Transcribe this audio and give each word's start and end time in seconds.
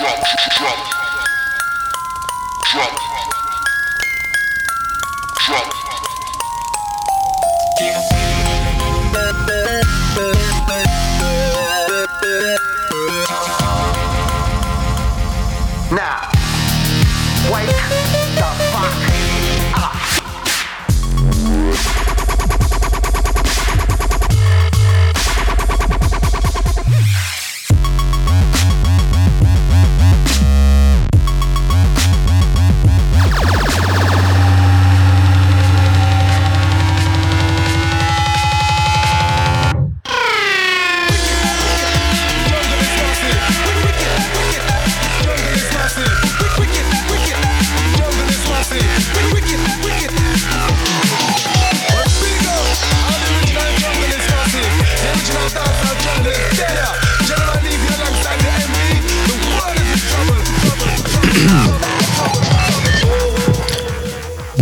drop, 0.00 0.16
drop, 0.56 0.78
drop, 2.72 2.94
drop. 5.36 5.80
Now. 15.92 16.19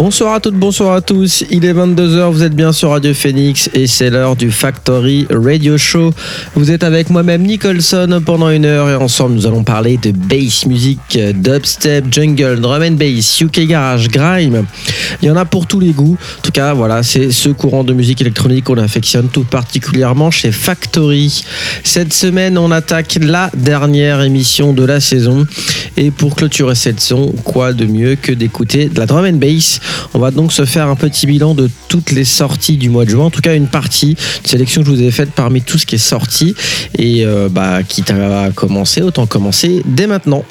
Bonsoir 0.09 0.33
à 0.33 0.41
toutes, 0.41 0.55
bonsoir 0.55 0.95
à 0.95 1.03
tous. 1.03 1.45
Il 1.51 1.67
est 1.67 1.75
22h, 1.75 2.31
vous 2.31 2.43
êtes 2.43 2.55
bien 2.55 2.73
sur 2.73 2.89
Radio 2.89 3.13
Phoenix 3.13 3.69
et 3.75 3.87
c'est 3.87 4.09
l'heure 4.09 4.37
du 4.37 4.51
Factory 4.51 5.27
Radio 5.29 5.77
Show. 5.77 6.15
Vous 6.55 6.71
êtes 6.71 6.83
avec 6.83 7.11
moi-même 7.11 7.43
Nicholson 7.43 8.23
pendant 8.25 8.49
une 8.49 8.65
heure 8.65 8.89
et 8.89 8.95
ensemble 8.95 9.35
nous 9.35 9.47
allons 9.47 9.65
parler 9.65 9.99
de 9.99 10.13
bass 10.13 10.65
music, 10.65 10.99
dubstep, 11.35 12.11
jungle, 12.11 12.59
drum 12.59 12.83
and 12.83 12.93
bass, 12.93 13.39
UK 13.43 13.67
garage, 13.67 14.09
grime. 14.09 14.65
Il 15.21 15.29
y 15.29 15.31
en 15.31 15.37
a 15.37 15.45
pour 15.45 15.67
tous 15.67 15.79
les 15.79 15.91
goûts. 15.91 16.17
En 16.39 16.41
tout 16.41 16.53
cas, 16.53 16.73
voilà, 16.73 17.03
c'est 17.03 17.31
ce 17.31 17.51
courant 17.51 17.85
de 17.85 17.93
musique 17.93 18.23
électronique 18.23 18.65
qu'on 18.65 18.79
affectionne 18.79 19.29
tout 19.29 19.45
particulièrement 19.45 20.31
chez 20.31 20.53
Factory. 20.53 21.45
Cette 21.85 22.15
semaine, 22.15 22.57
on 22.57 22.71
attaque 22.71 23.19
la 23.21 23.51
dernière 23.55 24.23
émission 24.23 24.73
de 24.73 24.87
la 24.87 25.01
saison 25.01 25.47
et 25.99 26.11
pour 26.11 26.35
clôturer 26.35 26.77
cette 26.77 26.99
saison, 26.99 27.35
quoi 27.45 27.75
de 27.75 27.85
mieux 27.85 28.15
que 28.15 28.33
d'écouter 28.33 28.89
de 28.89 28.99
la 28.99 29.05
drum 29.05 29.27
and 29.27 29.37
bass 29.37 29.81
on 30.15 30.19
va 30.19 30.31
donc 30.31 30.53
se 30.53 30.65
faire 30.65 30.89
un 30.89 30.97
petit 30.97 31.27
bilan 31.27 31.55
de 31.55 31.71
toutes 31.89 32.11
les 32.11 32.25
sorties 32.25 32.77
du 32.77 32.91
mois 32.91 33.05
de 33.05 33.11
juin, 33.11 33.27
en 33.27 33.31
tout 33.31 33.41
cas 33.41 33.55
une 33.55 33.69
partie, 33.69 34.15
de 34.15 34.49
sélection 34.49 34.83
que 34.83 34.89
je 34.89 34.93
vous 34.93 35.03
ai 35.03 35.11
faite 35.11 35.31
parmi 35.35 35.63
tout 35.63 35.79
ce 35.79 35.87
qui 35.87 35.97
est 35.97 35.99
sorti. 35.99 36.55
Et 36.97 37.25
euh, 37.25 37.49
bah, 37.51 37.83
quitte 37.83 38.11
à 38.11 38.51
commencer, 38.55 39.03
autant 39.03 39.27
commencer 39.27 39.83
dès 39.85 40.07
maintenant. 40.07 40.45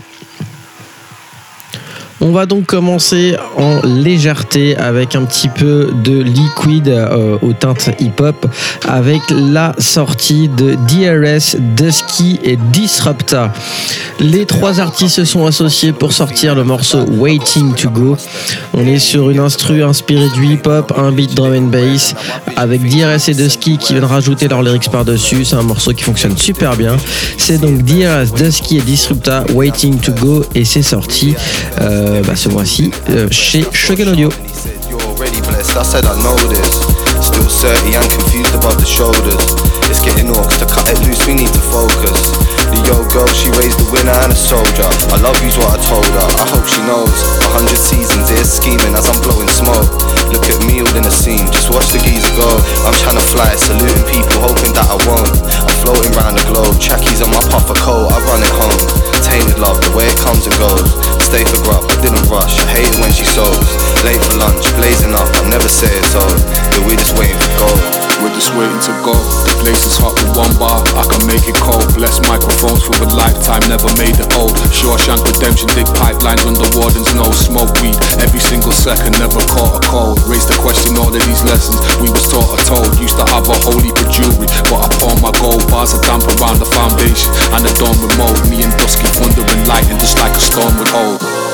On 2.19 2.31
va 2.31 2.47
donc 2.47 2.65
commencer 2.65 3.35
en 3.57 3.79
légèreté 3.85 4.75
avec 4.75 5.15
un 5.15 5.23
petit 5.23 5.49
peu 5.49 5.91
de 6.03 6.19
liquide 6.19 6.87
euh, 6.87 7.37
aux 7.43 7.53
teintes 7.53 7.91
hip-hop 7.99 8.47
avec 8.87 9.21
la 9.29 9.73
sortie 9.77 10.49
de 10.49 10.73
DRS, 10.87 11.57
Dusky 11.75 12.39
et 12.43 12.57
Disrupta. 12.73 13.53
Les 14.19 14.47
trois 14.47 14.79
artistes 14.79 15.17
se 15.17 15.25
sont 15.25 15.45
associés 15.45 15.91
pour 15.91 16.11
sortir 16.11 16.55
le 16.55 16.63
morceau 16.63 17.05
Waiting 17.05 17.75
to 17.75 17.91
Go. 17.91 18.17
On 18.73 18.87
est 18.87 18.97
sur 18.97 19.29
une 19.29 19.39
instru 19.39 19.83
inspirée 19.83 20.29
du 20.33 20.47
hip-hop, 20.47 20.93
un 20.97 21.11
beat 21.11 21.35
drum 21.35 21.53
and 21.53 21.67
bass 21.67 22.15
avec 22.55 22.81
DRS 22.81 23.29
et 23.29 23.35
Dusky 23.35 23.77
qui 23.77 23.93
viennent 23.93 24.05
rajouter 24.05 24.47
leurs 24.47 24.63
lyrics 24.63 24.89
par-dessus. 24.89 25.45
C'est 25.45 25.55
un 25.55 25.61
morceau 25.61 25.93
qui 25.93 26.03
fonctionne 26.03 26.35
super 26.35 26.75
bien. 26.75 26.97
C'est 27.37 27.59
donc 27.59 27.83
DRS, 27.83 28.33
Dusky 28.35 28.79
et 28.79 28.81
Disrupta, 28.81 29.43
Waiting 29.53 29.99
to 29.99 30.13
Go 30.13 30.43
et 30.55 30.65
c'est 30.65 30.81
sorti. 30.81 31.35
Euh, 31.79 32.06
euh, 32.07 32.21
bah, 32.23 32.35
ce 32.35 32.49
mois-ci 32.49 32.91
euh, 33.09 33.27
chez 33.31 33.65
Shogun 33.71 34.07
Audio. 34.11 34.29
Still 39.93 40.11
30 40.11 40.27
and 40.27 40.27
confused 40.27 40.27
above 40.27 40.27
the 40.27 40.27
shoulders. 40.27 40.27
It's 40.27 40.27
getting 40.27 40.29
orcs 40.35 40.57
to 40.59 40.67
cut 40.67 40.87
it 40.91 40.99
loose, 41.07 41.23
we 41.27 41.33
need 41.35 41.53
to 41.53 41.63
focus. 41.63 42.19
The 42.67 42.79
yo 42.83 42.97
girl, 43.07 43.29
she 43.31 43.47
raised 43.55 43.79
a 43.79 43.87
winner 43.87 44.15
and 44.19 44.31
a 44.31 44.35
soldier. 44.35 44.83
I 44.83 45.17
love 45.23 45.39
you's 45.39 45.55
what 45.55 45.71
I 45.71 45.79
told 45.79 46.07
her. 46.11 46.27
I 46.27 46.45
hope 46.51 46.67
she 46.67 46.81
knows. 46.83 47.15
A 47.39 47.49
hundred 47.55 47.79
seasons 47.79 48.27
here 48.27 48.43
scheming 48.43 48.93
as 48.99 49.07
I'm 49.07 49.19
blowing 49.23 49.47
smoke. 49.47 49.87
Look 50.27 50.43
at 50.51 50.59
me 50.67 50.83
all 50.83 50.95
in 50.99 51.07
a 51.07 51.13
scene, 51.13 51.47
just 51.55 51.71
watch 51.71 51.87
the 51.95 52.03
geezer 52.03 52.35
go. 52.35 52.49
I'm 52.83 52.95
trying 52.99 53.15
to 53.15 53.27
fly, 53.31 53.47
saluting 53.55 54.03
people, 54.11 54.43
hoping 54.43 54.75
that 54.75 54.91
I 54.91 54.99
won't. 55.07 55.31
I'm 55.55 55.75
floating 55.79 56.11
round 56.19 56.35
the 56.35 56.43
globe, 56.51 56.75
trackies 56.83 57.23
on 57.23 57.31
my 57.31 57.43
puffer 57.47 57.77
coat, 57.79 58.11
I 58.11 58.19
run 58.27 58.43
it 58.43 58.51
home. 58.59 58.83
Tainted 59.23 59.59
love, 59.59 59.79
the 59.79 59.91
way 59.95 60.11
it 60.11 60.19
comes 60.19 60.43
and 60.43 60.55
goes. 60.59 60.99
Stay 61.23 61.47
for 61.47 61.63
grub, 61.63 61.87
I 61.87 61.95
didn't 62.03 62.27
rush. 62.27 62.59
I 62.59 62.83
hate 62.83 62.91
it 62.91 62.99
when 62.99 63.15
she 63.15 63.23
sows. 63.23 63.67
Late 64.03 64.19
for 64.19 64.35
lunch, 64.35 64.67
blazing 64.75 65.15
up, 65.15 65.31
I 65.39 65.47
never 65.47 65.71
say 65.71 65.91
it's 65.95 66.15
old. 66.15 66.39
Yeah, 66.75 66.83
we 66.83 66.99
just 66.99 67.15
waiting 67.15 67.39
for 67.39 67.71
gold. 67.71 68.06
We're 68.17 68.33
just 68.33 68.49
waiting 68.57 68.81
to 68.89 68.93
go. 69.05 69.13
The 69.45 69.53
place 69.61 69.85
is 69.85 69.93
hot 70.01 70.17
with 70.17 70.33
one 70.33 70.49
bar, 70.57 70.81
I 70.97 71.05
can 71.05 71.21
make 71.29 71.45
it 71.45 71.53
cold. 71.61 71.85
Bless 71.93 72.17
microphones 72.25 72.81
for 72.81 72.97
a 73.05 73.09
lifetime, 73.13 73.61
never 73.69 73.87
made 74.01 74.17
it 74.17 74.29
old. 74.33 74.57
Shawshank 74.73 75.21
Redemption, 75.21 75.69
dig 75.77 75.85
pipelines 75.93 76.41
under 76.49 76.65
wardens, 76.73 77.13
no 77.13 77.29
smoke 77.29 77.69
weed. 77.77 77.93
Every 78.17 78.41
single 78.41 78.73
second, 78.73 79.21
never 79.21 79.37
caught 79.53 79.77
a 79.77 79.81
cold. 79.85 80.17
Raised 80.25 80.49
the 80.49 80.57
question, 80.65 80.97
all 80.97 81.13
of 81.13 81.21
these 81.29 81.45
lessons 81.45 81.77
we 82.01 82.09
was 82.09 82.25
taught 82.25 82.49
or 82.49 82.61
told. 82.65 82.89
Used 82.97 83.21
to 83.21 83.25
have 83.29 83.45
a 83.45 83.57
holy 83.61 83.93
for 83.93 84.09
jewelry, 84.09 84.49
but 84.65 84.81
I 84.81 84.89
pawn 84.97 85.21
my 85.21 85.33
gold 85.37 85.61
bars 85.69 85.93
are 85.93 86.01
damp 86.01 86.25
around 86.41 86.57
the 86.57 86.69
foundation. 86.73 87.29
And 87.53 87.61
the 87.61 87.71
dawn 87.77 87.95
remote, 88.01 88.41
me 88.49 88.65
and 88.65 88.73
Dusky 88.81 89.05
thundering 89.13 89.63
lightning 89.69 90.01
just 90.01 90.17
like 90.17 90.33
a 90.33 90.41
storm 90.41 90.73
would 90.81 90.89
hold. 90.89 91.46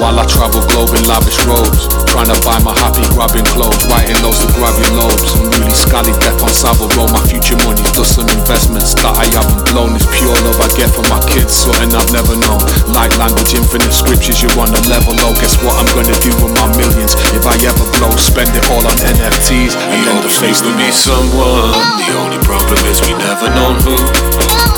While 0.00 0.18
I 0.18 0.26
travel 0.26 0.60
globe 0.66 0.90
in 0.98 1.06
lavish 1.06 1.38
robes 1.46 1.86
Trying 2.10 2.30
to 2.30 2.38
buy 2.46 2.58
my 2.62 2.74
happy 2.78 3.02
grabbing 3.14 3.46
clothes. 3.50 3.86
Writing 3.90 4.14
to 4.18 4.46
grab 4.54 4.74
your 4.78 4.94
lobes. 4.98 5.34
I'm 5.34 5.50
really 5.54 5.74
scally 5.74 6.14
death 6.22 6.38
on 6.42 6.50
Savile 6.50 6.90
Row 6.94 7.10
My 7.10 7.22
future 7.26 7.58
money's 7.66 7.90
just 7.94 8.14
some 8.18 8.26
investments 8.30 8.94
That 9.02 9.14
I 9.18 9.26
haven't 9.34 9.66
blown. 9.70 9.94
It's 9.98 10.06
pure 10.10 10.34
love 10.46 10.58
I 10.58 10.68
get 10.74 10.90
for 10.90 11.06
my 11.10 11.22
kids 11.30 11.54
Something 11.54 11.94
I've 11.94 12.10
never 12.10 12.34
known. 12.38 12.62
Light 12.90 13.14
language, 13.18 13.54
infinite 13.54 13.94
scriptures 13.94 14.42
You're 14.42 14.54
on 14.58 14.74
a 14.74 14.82
level 14.90 15.14
low. 15.22 15.34
Guess 15.38 15.58
what 15.62 15.78
I'm 15.78 15.90
gonna 15.94 16.14
do 16.22 16.30
with 16.42 16.54
my 16.58 16.66
millions? 16.74 17.14
If 17.34 17.46
I 17.46 17.54
ever 17.62 17.86
blow 17.98 18.10
Spend 18.18 18.50
it 18.50 18.66
all 18.70 18.82
on 18.82 18.98
NFTs 18.98 19.78
And 19.78 20.00
then 20.06 20.18
the 20.22 20.30
face 20.30 20.62
to 20.62 20.70
be 20.74 20.90
someone. 20.90 21.74
The 22.02 22.14
only 22.18 22.40
problem 22.42 22.78
is 22.90 22.98
we 23.06 23.14
never 23.14 23.46
known 23.54 23.78
who 23.86 24.73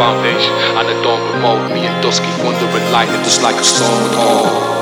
foundation, 0.00 0.54
and 0.80 0.88
the 0.88 0.96
dawn 1.02 1.20
remote. 1.34 1.74
Me 1.74 1.84
and 1.84 2.02
Dusky 2.02 2.32
wondering 2.42 2.90
lightning 2.90 3.22
just 3.22 3.42
like 3.42 3.56
a 3.56 3.64
storm 3.64 4.02
would 4.02 4.16
hold. 4.16 4.79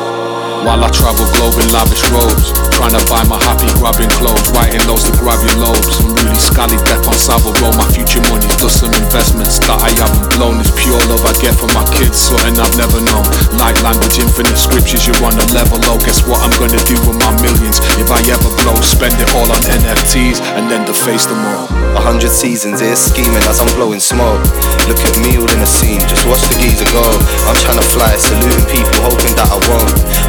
While 0.67 0.83
I 0.83 0.91
travel 0.91 1.27
globe 1.39 1.59
in 1.63 1.71
lavish 1.71 2.03
robes. 2.11 2.51
Trying 2.75 2.95
to 2.95 3.03
buy 3.11 3.23
my 3.27 3.39
happy 3.43 3.67
grabbing 3.79 4.11
clothes. 4.19 4.51
Writing 4.55 4.83
loads 4.87 5.07
to 5.07 5.13
grab 5.19 5.39
your 5.43 5.59
lobes. 5.59 5.99
I'm 6.03 6.15
really 6.23 6.39
scally 6.39 6.79
death 6.87 7.07
on 7.07 7.19
Savile 7.19 7.55
Row 7.59 7.75
My 7.75 7.87
future 7.91 8.23
money's 8.31 8.55
just 8.59 8.79
some 8.83 8.95
investments 8.95 9.59
That 9.67 9.83
I 9.83 9.91
haven't 9.99 10.31
blown. 10.39 10.63
It's 10.63 10.71
pure 10.75 10.99
love 11.11 11.27
I 11.27 11.35
get 11.43 11.59
for 11.59 11.71
my 11.75 11.83
kids 11.95 12.19
Something 12.19 12.59
I've 12.59 12.75
never 12.79 13.03
known. 13.03 13.27
Light 13.59 13.79
language, 13.83 14.19
infinite 14.19 14.59
scriptures 14.59 15.07
You're 15.07 15.19
on 15.27 15.35
a 15.39 15.47
level 15.55 15.79
low. 15.87 15.99
Guess 16.03 16.27
what 16.27 16.43
I'm 16.43 16.55
gonna 16.59 16.79
do 16.87 16.95
with 17.07 17.19
my 17.19 17.35
millions? 17.43 17.83
If 17.99 18.11
I 18.11 18.23
ever 18.31 18.51
blow 18.63 18.79
Spend 18.83 19.19
it 19.19 19.31
all 19.35 19.51
on 19.51 19.63
NFTs 19.67 20.43
And 20.59 20.71
then 20.71 20.87
deface 20.87 21.27
them 21.27 21.43
all. 21.55 21.67
A 21.99 22.03
hundred 22.03 22.31
seasons 22.31 22.79
here 22.79 22.95
scheming 22.95 23.43
as 23.51 23.59
I'm 23.59 23.71
blowing 23.75 24.03
smoke. 24.03 24.43
Look 24.87 25.03
at 25.03 25.15
me 25.19 25.39
all 25.39 25.51
in 25.51 25.61
the 25.63 25.71
scene 25.71 26.03
Just 26.07 26.27
watch 26.31 26.43
the 26.47 26.55
geezer 26.63 26.87
go. 26.95 27.03
I'm 27.47 27.59
trying 27.59 27.83
to 27.83 27.87
fly 27.91 28.15
Saluting 28.19 28.67
people 28.71 29.03
hoping 29.03 29.35
that 29.35 29.51
I 29.51 29.59
won't 29.67 30.28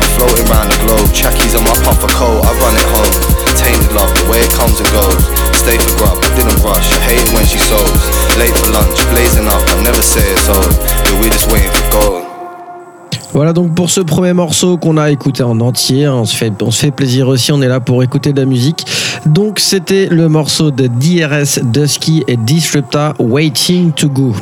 Voilà 13.32 13.54
donc 13.54 13.76
pour 13.76 13.90
ce 13.90 14.02
premier 14.02 14.34
morceau 14.34 14.78
qu'on 14.78 14.98
a 14.98 15.12
écouté 15.12 15.44
en 15.44 15.60
entier, 15.62 16.08
on 16.08 16.26
se, 16.26 16.36
fait, 16.36 16.52
on 16.62 16.72
se 16.72 16.80
fait 16.80 16.92
plaisir 16.92 17.28
aussi, 17.28 17.52
on 17.52 17.62
est 17.62 17.68
là 17.68 17.80
pour 17.80 18.02
écouter 18.02 18.34
de 18.34 18.40
la 18.40 18.46
musique. 18.46 18.86
Donc 19.26 19.60
c'était 19.60 20.08
le 20.08 20.28
morceau 20.30 20.72
de 20.72 20.88
DRS 20.88 21.64
Dusky 21.64 22.24
et 22.28 22.38
Disrupta 22.38 23.14
Waiting 23.20 23.92
to 23.92 24.10
Go. 24.10 24.34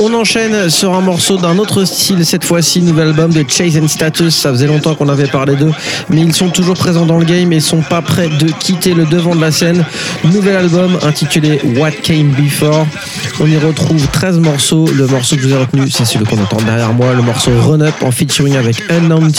On 0.00 0.14
enchaîne 0.14 0.70
sur 0.70 0.94
un 0.94 1.00
morceau 1.00 1.38
d'un 1.38 1.58
autre 1.58 1.84
style, 1.84 2.24
cette 2.24 2.44
fois-ci, 2.44 2.82
nouvel 2.82 3.08
album 3.08 3.32
de 3.32 3.44
Chase 3.48 3.76
and 3.76 3.88
Status. 3.88 4.32
Ça 4.32 4.50
faisait 4.50 4.68
longtemps 4.68 4.94
qu'on 4.94 5.08
avait 5.08 5.26
parlé 5.26 5.56
d'eux, 5.56 5.72
mais 6.08 6.20
ils 6.20 6.32
sont 6.32 6.50
toujours 6.50 6.76
présents 6.76 7.04
dans 7.04 7.18
le 7.18 7.24
game 7.24 7.52
et 7.52 7.58
sont 7.58 7.80
pas 7.80 8.00
prêts 8.00 8.28
de 8.28 8.46
quitter 8.60 8.94
le 8.94 9.06
devant 9.06 9.34
de 9.34 9.40
la 9.40 9.50
scène. 9.50 9.84
Nouvel 10.22 10.54
album 10.54 10.96
intitulé 11.02 11.60
What 11.76 11.90
Came 12.04 12.28
Before. 12.28 12.86
On 13.40 13.46
y 13.46 13.58
retrouve 13.58 14.06
13 14.12 14.38
morceaux. 14.38 14.86
Le 14.86 15.08
morceau 15.08 15.34
que 15.34 15.42
je 15.42 15.48
vous 15.48 15.54
ai 15.54 15.58
retenu, 15.58 15.90
c'est 15.90 16.04
celui 16.04 16.26
qu'on 16.26 16.40
entend 16.40 16.58
derrière 16.58 16.92
moi, 16.92 17.12
le 17.14 17.22
morceau 17.22 17.50
Run 17.60 17.80
Up 17.80 17.94
en 18.02 18.12
featuring 18.12 18.56
avec 18.56 18.76
Unknown 18.90 19.32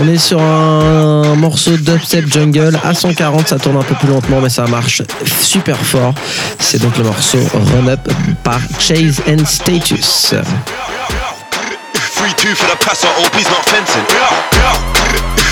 On 0.00 0.08
est 0.08 0.18
sur 0.18 0.40
un 0.40 1.34
morceau 1.34 1.76
dubstep 1.76 2.32
jungle 2.32 2.78
à 2.82 2.94
140, 2.94 3.46
ça 3.46 3.58
tourne 3.58 3.76
un 3.76 3.82
peu 3.82 3.94
plus 3.96 4.08
lentement, 4.08 4.40
mais 4.40 4.48
ça 4.48 4.66
marche 4.66 5.02
super 5.42 5.76
fort. 5.76 6.14
C'est 6.58 6.80
donc 6.80 6.96
le 6.96 7.04
morceau 7.04 7.38
Run 7.74 7.88
Up 7.88 8.00
par 8.42 8.60
Chase 8.78 9.20
and 9.28 9.44
Status. 9.44 9.81
Status. 9.86 10.30
Three 12.14 12.32
two 12.38 12.54
for 12.54 12.66
the 12.70 12.76
passer, 12.80 13.08
hope 13.18 13.34
he's 13.34 13.48
not 13.48 13.64
fencing. 13.66 14.04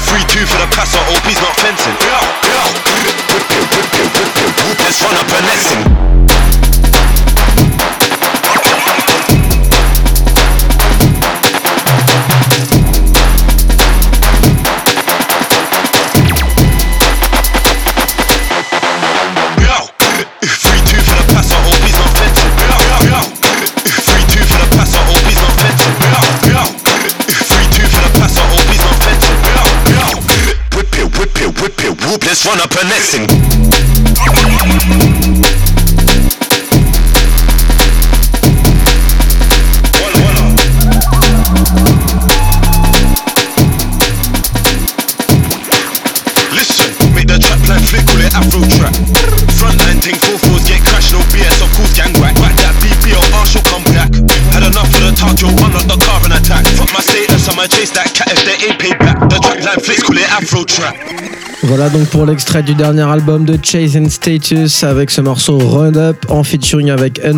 Three 0.06 0.24
two 0.28 0.46
for 0.46 0.58
the 0.58 0.70
passer, 0.70 0.98
hope 1.10 1.24
he's 1.26 1.40
not 1.40 1.54
fencing. 1.56 1.94
Let's 4.78 5.02
run 5.02 5.16
up 5.16 5.26
a 5.26 5.40
lesson. 5.46 6.69
Let's 32.10 32.44
run 32.44 32.58
up 32.58 32.70
the 47.30 47.38
trap 47.38 47.62
plan 47.62 47.78
flick, 47.86 48.02
call 48.10 48.18
it 48.18 48.34
Afro 48.34 48.58
trap. 48.74 48.90
Frontline 49.54 50.02
ting, 50.02 50.18
four 50.18 50.34
fours 50.42 50.66
get 50.66 50.82
crashed, 50.82 51.14
no 51.14 51.22
BS, 51.30 51.62
of 51.62 51.70
course 51.78 51.94
gang 51.94 52.10
whack. 52.18 52.34
Back 52.42 52.58
that 52.58 52.74
BPO, 52.82 53.22
Marshall 53.30 53.62
come 53.70 53.86
back. 53.94 54.10
Had 54.50 54.66
enough 54.66 54.90
of 54.90 54.98
the 55.06 55.14
talk, 55.14 55.38
yo, 55.38 55.46
unlock 55.62 55.86
the 55.86 55.94
car 56.02 56.18
and 56.26 56.34
attack. 56.34 56.66
Fuck 56.74 56.90
my 56.90 56.98
status, 56.98 57.46
I'ma 57.46 57.70
chase 57.70 57.94
that 57.94 58.10
cat 58.18 58.34
if 58.34 58.42
they 58.42 58.58
ain't 58.66 58.82
paid 58.82 58.98
back. 58.98 59.22
The 59.30 59.38
trap 59.38 59.62
line 59.62 59.78
flicks, 59.78 60.02
call 60.02 60.18
it 60.18 60.26
Afro 60.26 60.64
trap. 60.66 61.29
Voilà 61.62 61.90
donc 61.90 62.08
pour 62.08 62.24
l'extrait 62.24 62.62
du 62.62 62.74
dernier 62.74 63.02
album 63.02 63.44
de 63.44 63.58
Chase 63.62 63.96
and 63.96 64.08
Status 64.08 64.82
avec 64.82 65.10
ce 65.10 65.20
morceau 65.20 65.58
Run 65.58 65.94
Up 65.94 66.24
en 66.30 66.42
featuring 66.42 66.90
avec 66.90 67.20
T. 67.20 67.28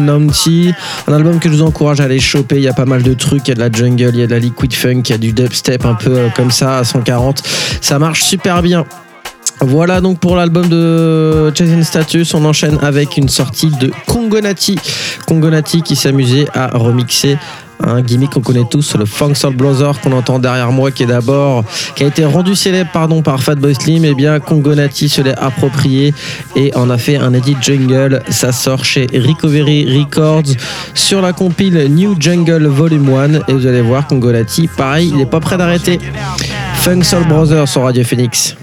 Un 1.09 1.13
album 1.13 1.41
que 1.41 1.49
je 1.49 1.55
vous 1.55 1.63
encourage 1.63 2.01
à 2.01 2.05
aller 2.05 2.21
choper. 2.21 2.57
Il 2.57 2.63
y 2.63 2.69
a 2.69 2.73
pas 2.73 2.85
mal 2.85 3.03
de 3.03 3.15
trucs. 3.15 3.49
Il 3.49 3.51
y 3.51 3.53
a 3.53 3.55
de 3.55 3.61
la 3.61 3.73
jungle, 3.73 4.11
il 4.15 4.21
y 4.21 4.23
a 4.23 4.27
de 4.27 4.33
la 4.33 4.39
liquid 4.39 4.73
funk, 4.73 5.03
il 5.07 5.11
y 5.11 5.13
a 5.15 5.19
du 5.19 5.33
dubstep 5.33 5.85
un 5.85 5.95
peu 5.95 6.17
euh, 6.17 6.29
comme 6.37 6.53
ça 6.53 6.79
à 6.79 6.85
140. 6.85 7.43
Ça 7.81 7.99
marche 7.99 8.23
super 8.23 8.63
bien. 8.63 8.87
Voilà 9.65 10.01
donc 10.01 10.19
pour 10.19 10.35
l'album 10.35 10.69
de 10.69 11.53
Chase 11.55 11.73
and 11.73 11.85
Status, 11.85 12.35
on 12.35 12.45
enchaîne 12.45 12.79
avec 12.83 13.17
une 13.17 13.29
sortie 13.29 13.71
de 13.71 13.93
Congonati. 14.09 14.77
Congonati 15.27 15.83
qui 15.83 15.95
s'amusait 15.95 16.47
à 16.53 16.77
remixer 16.77 17.39
un 17.85 18.01
gimmick 18.01 18.31
qu'on 18.31 18.41
connaît 18.41 18.67
tous, 18.69 18.97
le 18.97 19.05
Funk 19.05 19.35
Soul 19.35 19.55
Brother 19.55 20.01
qu'on 20.01 20.13
entend 20.13 20.41
derrière 20.41 20.73
moi, 20.73 20.91
qui 20.91 21.05
est 21.05 21.07
d'abord, 21.07 21.65
qui 21.95 22.03
a 22.03 22.09
été 22.09 22.25
rendu 22.25 22.57
célèbre 22.57 22.91
pardon 22.93 23.23
par 23.23 23.41
Fatboy 23.41 23.75
Slim. 23.75 24.05
Et 24.05 24.09
eh 24.11 24.15
bien 24.15 24.41
Congonati 24.41 25.09
se 25.09 25.21
l'est 25.21 25.39
approprié 25.39 26.13
et 26.57 26.75
en 26.75 26.91
a 26.91 26.99
fait 26.99 27.17
un 27.17 27.33
edit 27.33 27.57
jungle. 27.61 28.21
Ça 28.31 28.51
sort 28.51 28.85
chez 28.85 29.07
Recovery 29.13 29.99
Records 29.99 30.55
sur 30.95 31.23
la 31.23 31.33
compile 31.33 31.87
New 31.89 32.17
Jungle 32.19 32.67
Volume 32.67 33.09
1 33.15 33.35
et 33.49 33.53
vous 33.53 33.67
allez 33.67 33.83
voir 33.83 34.09
Congonati, 34.09 34.69
pareil, 34.77 35.09
il 35.09 35.17
n'est 35.17 35.27
pas 35.27 35.41
prêt 35.41 35.57
d'arrêter. 35.57 36.01
Funk 36.75 37.03
Soul 37.05 37.25
Brother 37.29 37.69
sur 37.69 37.83
Radio 37.83 38.03
Phoenix. 38.03 38.57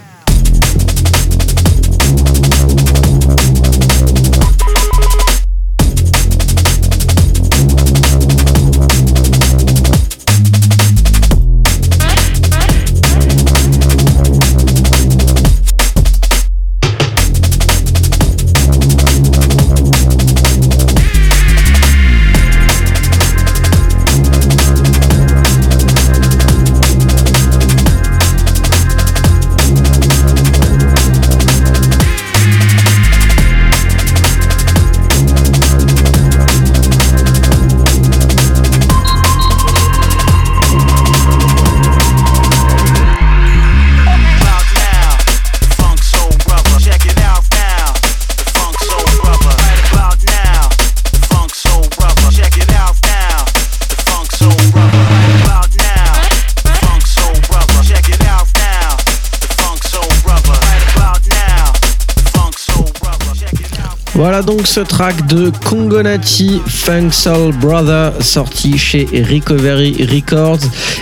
Voilà 64.20 64.42
donc 64.42 64.68
ce 64.68 64.82
track 64.82 65.28
de 65.28 65.50
Congonati 65.64 66.62
Funk 66.68 67.12
Soul 67.12 67.56
Brother 67.56 68.12
sorti 68.20 68.78
chez 68.78 69.06
Recovery 69.06 70.06
Records 70.12 70.60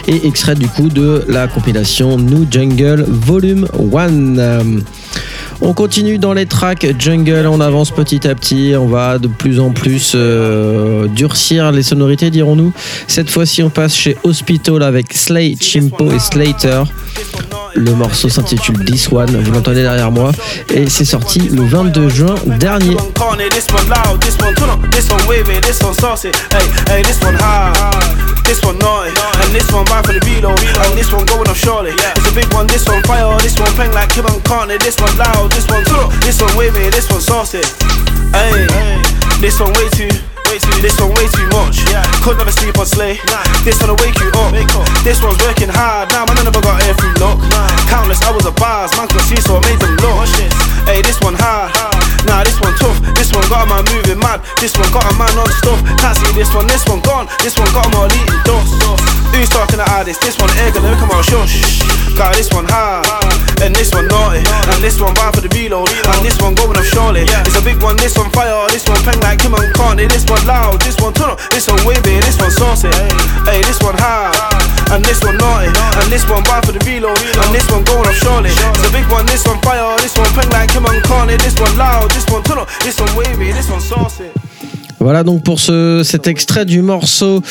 et 0.08 0.28
extrait 0.28 0.54
du 0.54 0.68
coup 0.68 0.90
de 0.90 1.26
la 1.28 1.48
compilation 1.48 2.18
New 2.18 2.46
Jungle 2.48 3.04
Volume 3.08 3.68
1. 3.92 4.82
On 5.62 5.74
continue 5.74 6.20
dans 6.20 6.34
les 6.34 6.46
tracks 6.46 6.86
jungle, 7.00 7.48
on 7.48 7.60
avance 7.60 7.90
petit 7.90 8.28
à 8.28 8.36
petit, 8.36 8.74
on 8.78 8.86
va 8.86 9.18
de 9.18 9.28
plus 9.28 9.60
en 9.60 9.72
plus 9.72 10.14
euh, 10.14 11.08
durcir 11.08 11.72
les 11.72 11.82
sonorités, 11.82 12.30
dirons-nous. 12.30 12.72
Cette 13.08 13.32
fois-ci, 13.32 13.64
on 13.64 13.72
passe 13.72 13.96
chez 13.96 14.16
Hospital 14.24 14.84
avec 14.84 15.12
Slay, 15.14 15.56
Chimpo 15.60 16.12
et 16.12 16.20
Slater. 16.20 16.84
Le 17.78 17.94
morceau 17.94 18.28
s'intitule 18.28 18.84
This 18.86 19.08
One, 19.12 19.30
vous 19.44 19.52
l'entendez 19.52 19.84
derrière 19.84 20.10
moi, 20.10 20.32
et 20.74 20.90
c'est 20.90 21.06
sorti 21.06 21.38
le 21.50 21.64
22 21.64 22.10
juin 22.10 22.36
dernier. 22.60 22.98
This 28.48 28.64
one 28.64 28.80
naughty, 28.80 29.12
and 29.44 29.54
this 29.54 29.70
one 29.74 29.84
bad 29.86 30.06
for 30.06 30.14
the 30.14 30.26
reload, 30.26 30.58
and 30.58 30.98
this 30.98 31.12
one 31.12 31.26
going 31.26 31.50
off 31.50 31.58
shortly. 31.58 31.92
It's 31.92 32.30
a 32.30 32.34
big 32.34 32.52
one, 32.54 32.66
this 32.68 32.88
one 32.88 33.04
fire, 33.04 33.38
this 33.42 33.60
one 33.60 33.72
peng 33.76 33.92
like 33.92 34.10
Kim 34.10 34.26
and 34.26 34.42
Carney, 34.46 34.78
this 34.78 34.98
one 35.00 35.16
loud, 35.18 35.52
this 35.52 35.68
one 35.68 35.84
this 36.22 36.42
one 36.42 36.56
wavy, 36.58 36.90
this 36.90 37.10
one 37.12 37.20
saucy. 37.20 37.62
Hey, 38.32 38.66
this 39.42 39.60
one 39.60 39.74
way 39.74 39.90
too. 39.92 40.37
This 40.82 40.98
one 41.00 41.14
way 41.14 41.28
too 41.30 41.48
much. 41.54 41.86
Could 42.24 42.38
never 42.38 42.52
sleep 42.52 42.78
on 42.78 42.86
slay. 42.86 43.20
This 43.64 43.80
one 43.82 43.92
will 43.94 44.02
wake 44.02 44.18
you 44.20 44.30
up. 44.34 44.52
This 45.04 45.22
one's 45.22 45.38
working 45.44 45.70
hard. 45.70 46.10
Now 46.12 46.26
man, 46.26 46.38
I 46.38 46.44
never 46.44 46.62
got 46.62 46.82
air 46.84 46.94
through 46.96 47.14
luck. 47.22 47.38
Countless 47.88 48.22
hours 48.24 48.46
of 48.46 48.56
bars, 48.56 48.92
man 48.98 49.08
could 49.08 49.24
see, 49.28 49.40
so 49.40 49.58
I 49.58 49.62
made 49.70 49.80
them 49.80 49.96
look. 50.02 50.28
Hey, 50.88 51.02
this 51.02 51.20
one 51.22 51.36
hard. 51.36 51.72
Nah, 52.26 52.44
this 52.44 52.60
one 52.60 52.76
tough. 52.76 52.98
This 53.16 53.32
one 53.32 53.44
got 53.48 53.64
a 53.64 53.68
man 53.70 53.84
moving 53.92 54.20
mad. 54.20 54.44
This 54.60 54.76
one 54.76 54.90
got 54.92 55.06
a 55.08 55.14
man 55.16 55.32
on 55.40 55.48
stuff. 55.60 55.80
Can't 56.00 56.16
see 56.18 56.32
this 56.36 56.52
one. 56.52 56.68
This 56.68 56.84
one 56.88 57.00
gone. 57.04 57.28
This 57.44 57.56
one 57.56 57.70
got 57.72 57.88
him 57.88 57.96
all 57.96 58.12
eating 58.12 58.42
dust. 58.44 58.72
Who's 59.32 59.48
talking 59.52 59.80
to 59.80 59.88
artists? 59.88 60.24
This 60.24 60.36
one 60.40 60.52
air 60.60 60.72
gonna 60.72 60.96
come 61.00 61.12
out 61.12 61.24
shush. 61.24 61.84
Got 62.16 62.36
this 62.36 62.52
one 62.52 62.68
hard. 62.68 63.08
And 63.64 63.76
this 63.76 63.92
one 63.92 64.08
naughty. 64.08 64.44
And 64.72 64.80
this 64.84 65.00
one 65.00 65.14
bad 65.14 65.36
for 65.36 65.42
the 65.44 65.52
reload. 65.52 65.92
And 65.92 66.20
this 66.24 66.36
one 66.40 66.56
going 66.56 66.76
off 66.76 66.88
surely. 66.88 67.28
It's 67.48 67.56
a 67.56 67.64
big 67.64 67.80
one. 67.84 67.96
This 67.96 68.18
one 68.18 68.32
fire. 68.32 68.68
This 68.72 68.88
one 68.88 69.00
peng 69.04 69.20
like 69.24 69.40
Kim 69.40 69.54
and 69.56 69.72
Carney. 69.76 70.08
This 70.08 70.24
one 70.28 70.44
loud. 70.48 70.80
This 70.82 70.96
one 70.98 71.14
turn 71.14 71.30
up. 71.30 71.40
This 71.52 71.68
one 71.68 71.84
wavy. 71.86 72.18
This 72.24 72.40
one 72.40 72.52
saucy. 72.52 72.90
Hey, 73.46 73.62
this 73.68 73.84
one 73.84 73.96
hard. 74.00 74.58
and 74.92 75.04
this 75.04 75.24
one 75.24 75.38
naughty. 75.38 75.68
And 76.00 76.08
this 76.12 76.28
one 76.30 76.44
buy 76.44 76.62
for 76.62 76.72
the 76.72 76.82
reload, 76.86 77.20
and 77.20 77.50
this 77.54 77.68
one 77.70 77.84
going 77.84 78.14
surely. 78.16 78.52
It's 78.52 78.88
a 78.88 78.92
big 78.92 79.08
one, 79.12 79.26
this 79.26 79.46
one 79.46 79.60
fire, 79.62 79.98
this 80.00 80.18
one 80.18 80.30
peng 80.34 80.50
like 80.52 80.72
Kim 80.72 80.86
and 80.86 81.04
Carney, 81.04 81.38
this 81.38 81.58
one 81.60 81.76
loud, 81.78 82.10
this 82.12 82.26
one 82.32 82.44
turn 82.44 82.60
up, 82.60 82.70
this 82.84 83.00
one 83.00 83.12
wavy, 83.16 83.52
this 83.52 83.70
one 83.70 83.82
saucy. 83.82 84.32
Voilà 85.00 85.24
donc 85.24 85.44
pour 85.44 85.60
ce, 85.60 86.02
cet 86.04 86.28
extrait 86.28 86.66
du 86.66 86.82
morceau 86.82 87.44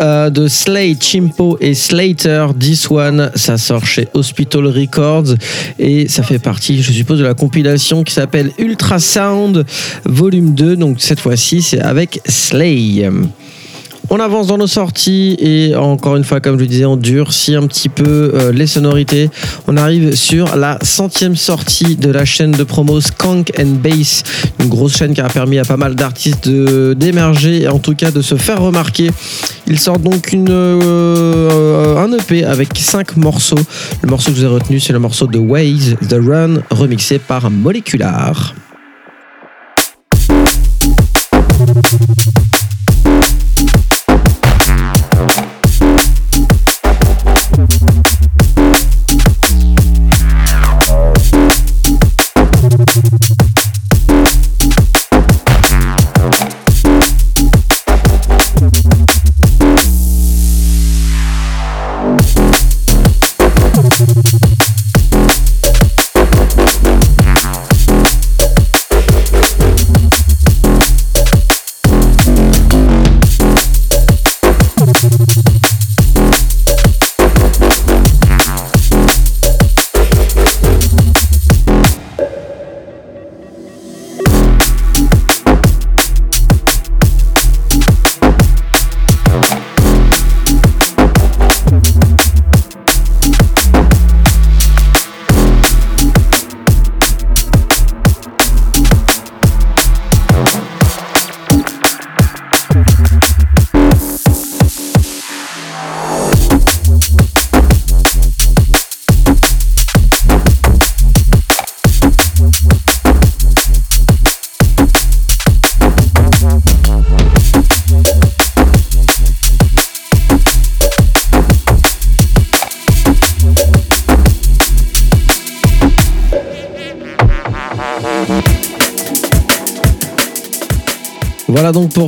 euh, 0.00 0.30
de 0.30 0.48
Slay, 0.48 0.96
Chimpo 0.98 1.58
et 1.60 1.74
Slater, 1.74 2.46
This 2.58 2.90
One, 2.90 3.30
ça 3.34 3.58
sort 3.58 3.84
chez 3.84 4.08
Hospital 4.14 4.66
Records 4.66 5.34
et 5.78 6.08
ça 6.08 6.22
fait 6.22 6.38
partie, 6.38 6.82
je 6.82 6.92
suppose, 6.92 7.18
de 7.18 7.24
la 7.24 7.34
compilation 7.34 8.04
qui 8.04 8.14
s'appelle 8.14 8.52
Ultrasound 8.58 9.66
Volume 10.04 10.54
2. 10.54 10.76
Donc 10.76 10.96
cette 11.00 11.20
fois-ci, 11.20 11.60
c'est 11.60 11.80
avec 11.80 12.20
Slay. 12.26 13.08
On 14.10 14.20
avance 14.20 14.48
dans 14.48 14.58
nos 14.58 14.66
sorties 14.66 15.36
et 15.38 15.74
encore 15.74 16.16
une 16.16 16.24
fois, 16.24 16.40
comme 16.40 16.56
je 16.56 16.60
le 16.60 16.66
disais, 16.66 16.84
on 16.84 16.96
durcit 16.96 17.54
un 17.54 17.66
petit 17.66 17.88
peu 17.88 18.32
euh, 18.34 18.52
les 18.52 18.66
sonorités. 18.66 19.30
On 19.66 19.76
arrive 19.76 20.14
sur 20.14 20.56
la 20.56 20.78
centième 20.82 21.36
sortie 21.36 21.96
de 21.96 22.10
la 22.10 22.24
chaîne 22.24 22.52
de 22.52 22.64
promo 22.64 23.00
Skunk 23.00 23.52
and 23.58 23.78
Bass, 23.82 24.22
une 24.60 24.68
grosse 24.68 24.96
chaîne 24.96 25.14
qui 25.14 25.20
a 25.20 25.28
permis 25.28 25.58
à 25.58 25.64
pas 25.64 25.76
mal 25.76 25.94
d'artistes 25.94 26.48
d'émerger 26.48 27.62
et 27.62 27.68
en 27.68 27.78
tout 27.78 27.94
cas 27.94 28.10
de 28.10 28.20
se 28.20 28.36
faire 28.36 28.60
remarquer. 28.60 29.10
Il 29.66 29.78
sort 29.78 29.98
donc 29.98 30.34
euh, 30.34 31.96
un 31.96 32.12
EP 32.12 32.44
avec 32.44 32.76
5 32.76 33.16
morceaux. 33.16 33.56
Le 34.02 34.08
morceau 34.08 34.30
que 34.32 34.38
je 34.38 34.46
vous 34.46 34.54
retenu, 34.54 34.80
c'est 34.80 34.92
le 34.92 34.98
morceau 34.98 35.26
de 35.26 35.38
Waze, 35.38 35.96
The 36.08 36.16
Run, 36.20 36.62
remixé 36.70 37.18
par 37.18 37.50
Molecular. 37.50 38.54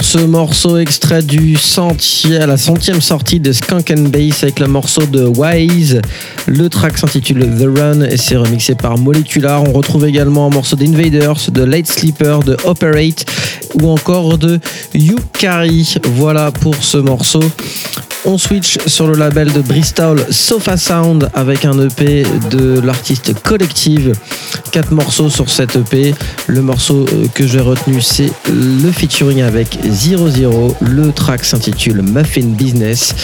Ce 0.06 0.18
morceau 0.18 0.78
extrait 0.78 1.20
du 1.20 1.56
centième, 1.56 2.46
la 2.46 2.56
centième 2.56 3.00
sortie 3.00 3.40
de 3.40 3.50
Skunk 3.50 3.90
and 3.90 4.02
Bass 4.02 4.44
avec 4.44 4.60
le 4.60 4.68
morceau 4.68 5.04
de 5.04 5.24
Wise. 5.24 6.00
Le 6.46 6.68
track 6.68 6.96
s'intitule 6.96 7.40
The 7.40 7.66
Run 7.76 8.02
et 8.02 8.16
c'est 8.16 8.36
remixé 8.36 8.76
par 8.76 8.98
Molecular. 8.98 9.64
On 9.64 9.72
retrouve 9.72 10.06
également 10.06 10.46
un 10.46 10.50
morceau 10.50 10.76
d'Invaders, 10.76 11.50
de 11.50 11.64
Late 11.64 11.88
Sleeper, 11.88 12.38
de 12.44 12.56
Operate 12.64 13.26
ou 13.74 13.88
encore 13.88 14.38
de 14.38 14.60
Yukari. 14.94 15.96
Voilà 16.04 16.52
pour 16.52 16.76
ce 16.76 16.98
morceau. 16.98 17.42
On 18.28 18.38
switch 18.38 18.78
sur 18.88 19.06
le 19.06 19.14
label 19.14 19.52
de 19.52 19.60
Bristol 19.60 20.26
Sofa 20.30 20.76
Sound 20.76 21.30
avec 21.32 21.64
un 21.64 21.78
EP 21.78 22.24
de 22.50 22.80
l'artiste 22.80 23.40
Collective. 23.40 24.14
Quatre 24.72 24.90
morceaux 24.90 25.30
sur 25.30 25.48
cet 25.48 25.76
EP. 25.76 26.12
Le 26.48 26.60
morceau 26.60 27.06
euh, 27.12 27.26
que 27.32 27.46
j'ai 27.46 27.60
retenu, 27.60 28.00
c'est 28.00 28.32
le 28.48 28.90
featuring 28.90 29.42
avec 29.42 29.78
00. 29.88 30.76
Le 30.80 31.12
track 31.12 31.44
s'intitule 31.44 32.02
Muffin 32.02 32.46
Business 32.46 33.14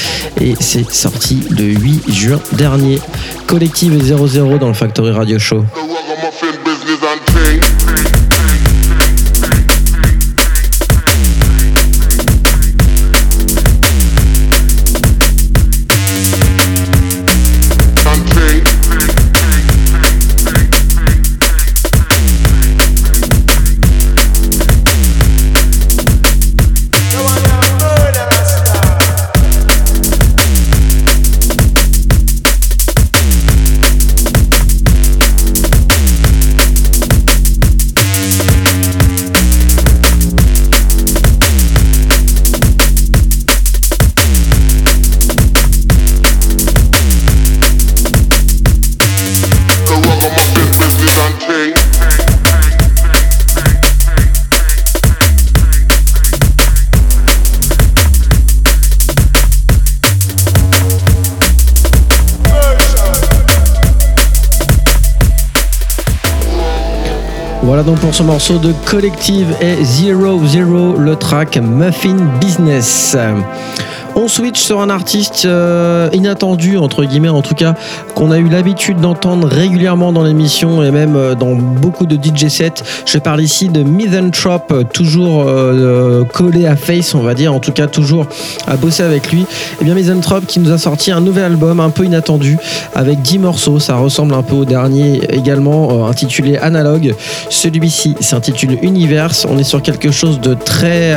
et 0.41 0.55
c'est 0.61 0.89
sorti 0.89 1.43
le 1.51 1.65
8 1.65 2.13
juin 2.13 2.41
dernier. 2.53 3.01
Collective 3.49 3.95
et 3.95 4.17
00 4.17 4.59
dans 4.59 4.69
le 4.69 4.75
Factory 4.75 5.11
Radio 5.11 5.41
Show. 5.41 5.65
Donc 67.87 67.99
pour 67.99 68.15
ce 68.15 68.23
morceau 68.23 68.59
de 68.59 68.73
Collective 68.85 69.57
et 69.61 69.83
Zero 69.83 70.41
Zero, 70.47 70.95
le 70.97 71.17
track 71.17 71.57
Muffin 71.57 72.17
Business. 72.41 73.17
On 74.15 74.29
switch 74.29 74.61
sur 74.61 74.81
un 74.81 74.91
artiste 74.91 75.47
euh, 75.47 76.09
inattendu, 76.13 76.77
entre 76.77 77.05
guillemets, 77.05 77.31
en 77.31 77.43
tout 77.43 77.55
cas, 77.55 77.75
qu'on 78.15 78.31
a 78.31 78.39
eu 78.39 78.49
l'habitude 78.49 79.01
d'entendre 79.01 79.49
régulièrement 79.49 80.13
dans 80.13 80.23
l'émission 80.23 80.83
et 80.83 80.91
même 80.91 81.17
euh, 81.17 81.35
dans 81.35 81.55
beaucoup 81.55 82.07
de 82.07 82.17
DJ 82.17 82.49
sets. 82.49 82.83
Je 83.07 83.19
parle 83.19 83.41
ici 83.41 83.69
de 83.69 83.83
Misanthrope, 83.83 84.73
euh, 84.73 84.85
toujours 84.85 85.45
euh, 85.47 86.25
collé 86.25 86.67
à 86.67 86.77
Face, 86.77 87.15
on 87.15 87.23
va 87.23 87.35
dire, 87.35 87.55
en 87.55 87.61
tout 87.61 87.73
cas 87.73 87.87
toujours 87.87 88.27
à 88.67 88.77
bosser 88.77 89.03
avec 89.03 89.33
lui. 89.33 89.47
Et 89.81 89.85
bien 89.85 89.95
Misanthrope 89.95 90.47
qui 90.47 90.61
nous 90.61 90.73
a 90.73 90.79
sorti 90.79 91.11
un 91.11 91.21
nouvel 91.21 91.45
album 91.45 91.81
un 91.81 91.91
peu 91.91 92.05
inattendu 92.05 92.59
avec 92.95 93.23
10 93.23 93.39
morceaux. 93.39 93.79
Ça 93.79 93.97
ressemble 93.97 94.35
un 94.35 94.43
peu 94.43 94.55
au 94.55 94.65
dernier 94.65 95.21
également, 95.31 96.07
intitulé 96.07 96.57
Analogue. 96.57 97.15
Celui-ci 97.51 98.17
s'intitule 98.21 98.79
Universe. 98.83 99.47
On 99.49 99.59
est 99.59 99.65
sur 99.65 99.83
quelque 99.83 100.11
chose 100.11 100.41
de 100.41 100.55
très. 100.55 101.17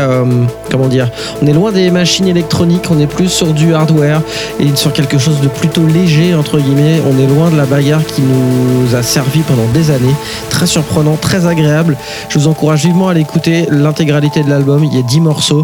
comment 0.72 0.88
dire 0.88 1.10
On 1.42 1.48
est 1.48 1.54
loin 1.54 1.72
des 1.72 1.92
machines 1.92 2.28
électroniques, 2.28 2.86
on 2.90 3.00
est 3.00 3.08
plus 3.08 3.30
sur 3.30 3.54
du 3.54 3.74
hardware 3.74 4.22
et 4.60 4.76
sur 4.76 4.94
quelque 4.94 5.18
chose 5.18 5.40
de 5.42 5.48
plutôt 5.48 5.86
léger, 5.86 6.34
entre 6.34 6.60
guillemets. 6.60 6.85
On 6.86 7.20
est 7.20 7.28
loin 7.28 7.50
de 7.50 7.58
la 7.58 7.66
bagarre 7.66 8.06
qui 8.06 8.22
nous 8.22 8.96
a 8.96 9.02
servi 9.02 9.40
pendant 9.40 9.68
des 9.74 9.90
années. 9.90 10.14
Très 10.50 10.68
surprenant, 10.68 11.18
très 11.18 11.48
agréable. 11.48 11.98
Je 12.30 12.38
vous 12.38 12.48
encourage 12.48 12.86
vivement 12.86 13.08
à 13.08 13.14
l'écouter 13.14 13.66
l'intégralité 13.72 14.44
de 14.44 14.50
l'album. 14.50 14.84
Il 14.84 14.96
y 14.96 15.00
a 15.00 15.02
10 15.02 15.22
morceaux. 15.22 15.64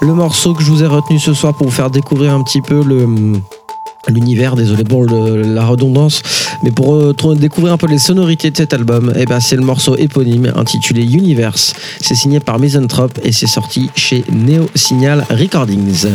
Le 0.00 0.14
morceau 0.14 0.54
que 0.54 0.62
je 0.62 0.70
vous 0.70 0.84
ai 0.84 0.86
retenu 0.86 1.18
ce 1.18 1.34
soir 1.34 1.54
pour 1.54 1.66
vous 1.66 1.72
faire 1.72 1.90
découvrir 1.90 2.34
un 2.34 2.42
petit 2.42 2.62
peu 2.62 2.82
l'univers, 4.08 4.54
désolé 4.54 4.84
pour 4.84 5.04
la 5.04 5.66
redondance, 5.66 6.22
mais 6.62 6.70
pour 6.70 6.94
euh, 6.94 7.34
découvrir 7.34 7.72
un 7.72 7.76
peu 7.76 7.88
les 7.88 7.98
sonorités 7.98 8.50
de 8.50 8.56
cet 8.56 8.72
album, 8.72 9.12
eh 9.16 9.26
ben, 9.26 9.40
c'est 9.40 9.56
le 9.56 9.62
morceau 9.62 9.96
éponyme 9.96 10.52
intitulé 10.56 11.02
Universe. 11.02 11.74
C'est 12.00 12.14
signé 12.14 12.38
par 12.38 12.58
Misanthrope 12.58 13.18
et 13.24 13.32
c'est 13.32 13.48
sorti 13.48 13.90
chez 13.96 14.24
Neo 14.30 14.68
Signal 14.74 15.26
Recordings. 15.30 16.06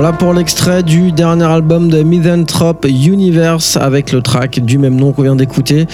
Voilà 0.00 0.12
pour 0.12 0.32
l'extrait 0.32 0.84
du 0.84 1.10
dernier 1.10 1.42
album 1.42 1.88
de 1.88 2.04
Misanthrope 2.04 2.86
Universe 2.88 3.76
avec 3.76 4.12
le 4.12 4.22
track 4.22 4.60
du 4.60 4.78
même 4.78 4.94
nom 4.94 5.10
qu'on 5.10 5.22
vient 5.22 5.34
d'écouter. 5.34 5.88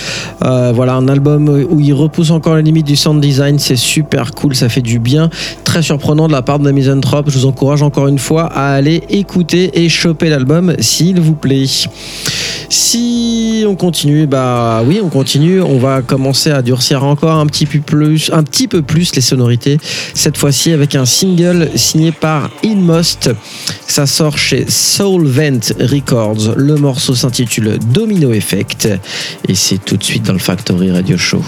Euh, 0.44 0.72
voilà 0.74 0.92
un 0.92 1.08
album 1.08 1.48
où 1.70 1.80
il 1.80 1.94
repousse 1.94 2.30
encore 2.30 2.56
les 2.56 2.62
limites 2.62 2.86
du 2.86 2.96
sound 2.96 3.18
design, 3.22 3.58
c'est 3.58 3.76
super 3.76 4.32
cool, 4.32 4.54
ça 4.54 4.68
fait 4.68 4.82
du 4.82 4.98
bien. 4.98 5.30
Très 5.64 5.80
surprenant 5.80 6.28
de 6.28 6.32
la 6.32 6.42
part 6.42 6.58
de 6.58 6.70
Misanthrope. 6.70 7.30
Je 7.30 7.38
vous 7.38 7.46
encourage 7.46 7.80
encore 7.80 8.06
une 8.06 8.18
fois 8.18 8.44
à 8.44 8.74
aller 8.74 9.04
écouter 9.08 9.82
et 9.82 9.88
choper 9.88 10.28
l'album 10.28 10.74
s'il 10.80 11.18
vous 11.18 11.34
plaît. 11.34 11.64
Si 12.76 13.64
on 13.68 13.76
continue, 13.76 14.26
bah 14.26 14.82
oui, 14.84 15.00
on 15.00 15.08
continue. 15.08 15.62
On 15.62 15.78
va 15.78 16.02
commencer 16.02 16.50
à 16.50 16.60
durcir 16.60 17.04
encore 17.04 17.38
un 17.38 17.46
petit 17.46 17.66
peu 17.66 17.78
plus, 17.78 18.32
un 18.32 18.42
petit 18.42 18.66
peu 18.66 18.82
plus 18.82 19.14
les 19.14 19.22
sonorités. 19.22 19.78
Cette 20.12 20.36
fois-ci 20.36 20.72
avec 20.72 20.96
un 20.96 21.04
single 21.04 21.70
signé 21.76 22.10
par 22.10 22.50
Inmost. 22.64 23.30
Ça 23.86 24.06
sort 24.06 24.36
chez 24.36 24.66
Soulvent 24.68 25.72
Records. 25.78 26.56
Le 26.56 26.74
morceau 26.74 27.14
s'intitule 27.14 27.78
Domino 27.92 28.32
Effect 28.32 28.88
et 29.46 29.54
c'est 29.54 29.78
tout 29.78 29.96
de 29.96 30.02
suite 30.02 30.24
dans 30.24 30.32
le 30.32 30.40
Factory 30.40 30.90
Radio 30.90 31.16
Show. 31.16 31.44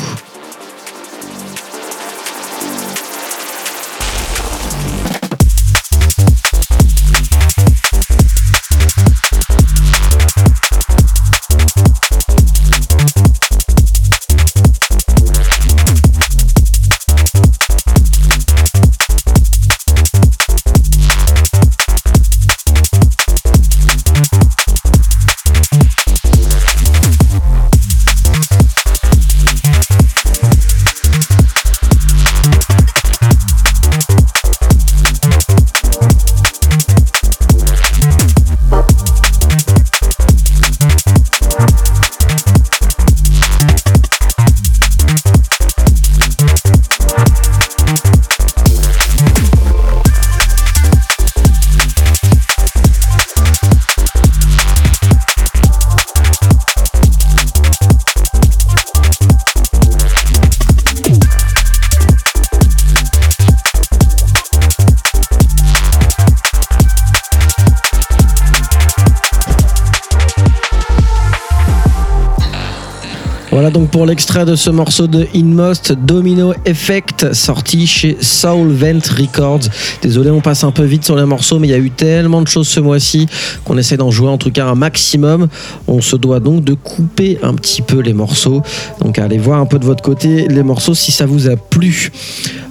Donc 73.72 73.90
pour 73.90 74.06
l'extrait 74.06 74.44
de 74.44 74.54
ce 74.54 74.70
morceau 74.70 75.06
de 75.06 75.26
Inmost 75.34 75.92
Domino 75.92 76.52
Effect 76.64 77.32
sorti 77.32 77.86
chez 77.86 78.16
Soul 78.20 78.68
Vent 78.72 79.00
Records. 79.18 79.68
Désolé, 80.02 80.30
on 80.30 80.40
passe 80.40 80.62
un 80.62 80.70
peu 80.70 80.84
vite 80.84 81.04
sur 81.04 81.16
les 81.16 81.24
morceaux, 81.24 81.58
mais 81.58 81.68
il 81.68 81.70
y 81.70 81.74
a 81.74 81.78
eu 81.78 81.90
tellement 81.90 82.42
de 82.42 82.48
choses 82.48 82.68
ce 82.68 82.80
mois-ci 82.80 83.26
qu'on 83.64 83.76
essaie 83.76 83.96
d'en 83.96 84.10
jouer 84.10 84.28
en 84.28 84.38
tout 84.38 84.50
cas 84.50 84.66
un 84.66 84.74
maximum. 84.74 85.48
On 85.88 86.00
se 86.00 86.16
doit 86.16 86.38
donc 86.38 86.64
de 86.64 86.74
couper 86.74 87.38
un 87.42 87.54
petit 87.54 87.82
peu 87.82 88.00
les 88.00 88.12
morceaux. 88.12 88.62
Donc 89.00 89.18
allez 89.18 89.38
voir 89.38 89.60
un 89.60 89.66
peu 89.66 89.78
de 89.78 89.84
votre 89.84 90.02
côté 90.02 90.46
les 90.48 90.62
morceaux 90.62 90.94
si 90.94 91.10
ça 91.10 91.26
vous 91.26 91.48
a 91.48 91.56
plu. 91.56 92.12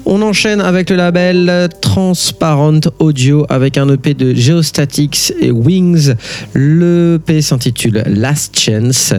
On 0.08 0.22
enchaîne 0.22 0.62
avec 0.62 0.92
le 0.92 0.98
label 0.98 1.68
Transparent 1.82 2.80
Audio 3.00 3.48
avec 3.50 3.76
un 3.76 3.90
EP 3.90 4.14
de 4.14 4.36
Geostatics 4.36 5.34
et 5.42 5.50
Wings. 5.50 6.14
Le 6.54 7.16
EP 7.16 7.42
s'intitule 7.42 8.04
Last 8.06 8.60
Chance. 8.60 9.14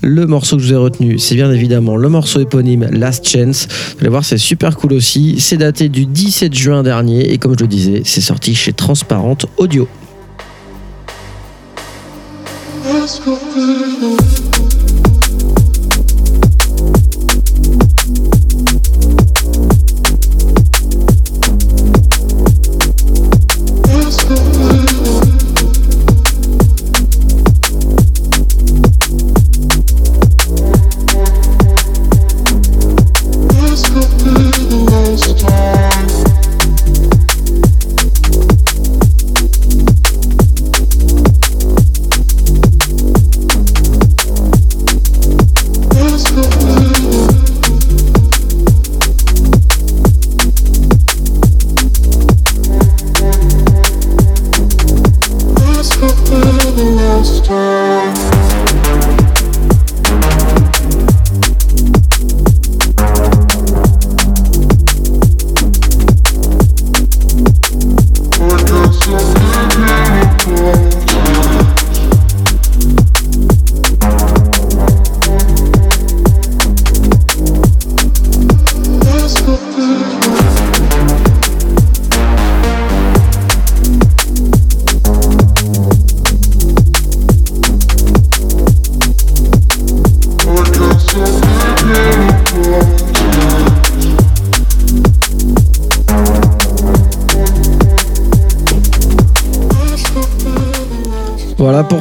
Le 0.00 0.26
morceau 0.26 0.56
que 0.56 0.62
je 0.62 0.68
vous 0.68 0.74
ai 0.74 0.76
retenu, 0.76 1.18
c'est 1.20 1.36
bien 1.36 1.52
évidemment 1.52 1.96
le 1.96 2.08
morceau 2.08 2.40
éponyme 2.40 2.88
Last 2.90 3.28
Chance. 3.28 3.68
Vous 3.92 4.00
allez 4.00 4.08
voir, 4.08 4.24
c'est 4.24 4.36
super 4.36 4.76
cool 4.76 4.94
aussi. 4.94 5.36
C'est 5.38 5.58
daté 5.58 5.88
du 5.88 6.06
17 6.06 6.52
juin 6.52 6.82
dernier 6.82 7.32
et 7.32 7.38
comme 7.38 7.54
je 7.56 7.62
le 7.62 7.68
disais, 7.68 8.02
c'est 8.04 8.20
sorti 8.20 8.56
chez 8.56 8.72
Transparent 8.72 9.38
Audio. 9.58 9.86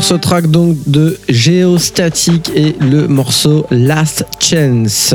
Pour 0.02 0.08
ce 0.08 0.16
track 0.16 0.50
donc 0.50 0.78
de 0.88 1.16
Géostatic 1.30 2.50
et 2.56 2.76
le 2.80 3.08
morceau 3.08 3.68
Last 3.70 4.26
Chance. 4.40 5.14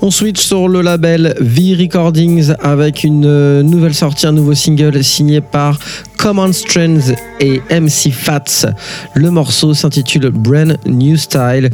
On 0.00 0.10
switch 0.10 0.40
sur 0.40 0.66
le 0.66 0.80
label 0.80 1.34
V 1.40 1.76
Recordings 1.78 2.54
avec 2.62 3.04
une 3.04 3.60
nouvelle 3.60 3.92
sortie, 3.92 4.26
un 4.26 4.32
nouveau 4.32 4.54
single 4.54 5.04
signé 5.04 5.42
par 5.42 5.78
Common 6.16 6.54
Strands 6.54 7.12
et 7.38 7.60
MC 7.70 8.10
Fats. 8.12 8.72
Le 9.12 9.30
morceau 9.30 9.74
s'intitule 9.74 10.30
Brand 10.30 10.78
New 10.86 11.18
Style 11.18 11.68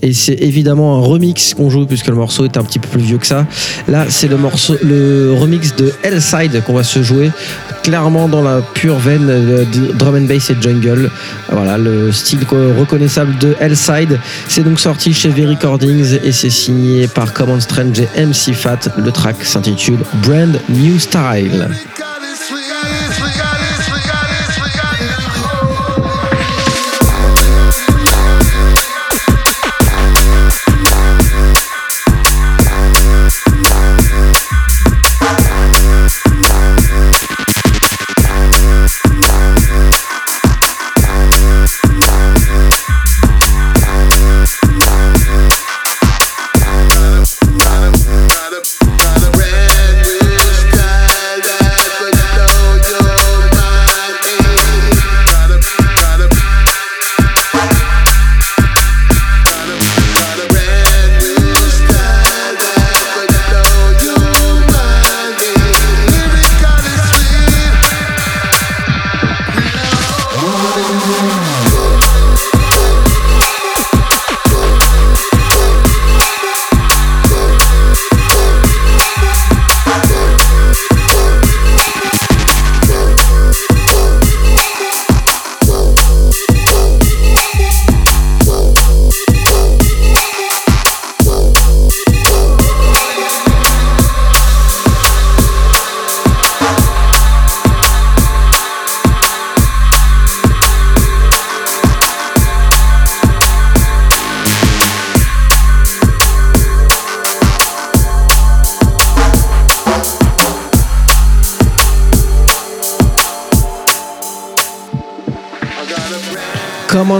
et 0.00 0.14
c'est 0.14 0.40
évidemment 0.40 0.96
un 0.96 1.00
remix 1.00 1.52
qu'on 1.52 1.68
joue 1.68 1.84
puisque 1.84 2.06
le 2.06 2.14
morceau 2.14 2.46
est 2.46 2.56
un 2.56 2.62
petit 2.62 2.78
peu 2.78 2.88
plus 2.88 3.02
vieux 3.02 3.18
que 3.18 3.26
ça. 3.26 3.46
Là, 3.88 4.06
c'est 4.08 4.28
le 4.28 4.38
morceau, 4.38 4.74
le 4.82 5.34
remix 5.38 5.76
de 5.76 5.92
Hellside 6.02 6.62
qu'on 6.64 6.72
va 6.72 6.82
se 6.82 7.02
jouer 7.02 7.30
clairement 7.82 8.28
dans 8.28 8.42
la 8.42 8.60
pure 8.60 8.98
veine 8.98 9.26
de 9.26 9.92
drum 9.92 10.16
and 10.16 10.26
bass 10.26 10.50
et 10.50 10.56
jungle. 10.60 11.10
Voilà 11.50 11.78
le 11.78 12.12
style 12.12 12.40
reconnaissable 12.78 13.36
de 13.38 13.54
Hellside. 13.60 14.18
C'est 14.48 14.62
donc 14.62 14.80
sorti 14.80 15.12
chez 15.12 15.28
V 15.28 15.46
Recordings 15.46 16.18
et 16.22 16.32
c'est 16.32 16.50
signé 16.50 17.08
par 17.08 17.32
Common 17.32 17.60
Strange 17.60 18.00
et 18.00 18.26
MC 18.26 18.52
Fat. 18.54 18.78
Le 18.96 19.10
track 19.10 19.44
s'intitule 19.44 20.00
Brand 20.22 20.60
New 20.68 20.98
Style. 20.98 21.68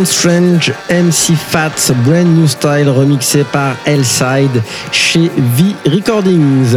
Strange, 0.04 0.72
MC 0.88 1.34
Fats, 1.34 1.92
Brand 2.04 2.26
New 2.26 2.46
Style 2.46 2.88
remixé 2.88 3.44
par 3.44 3.76
Hellside 3.84 4.62
chez 4.92 5.30
V 5.36 5.74
Recordings. 5.86 6.76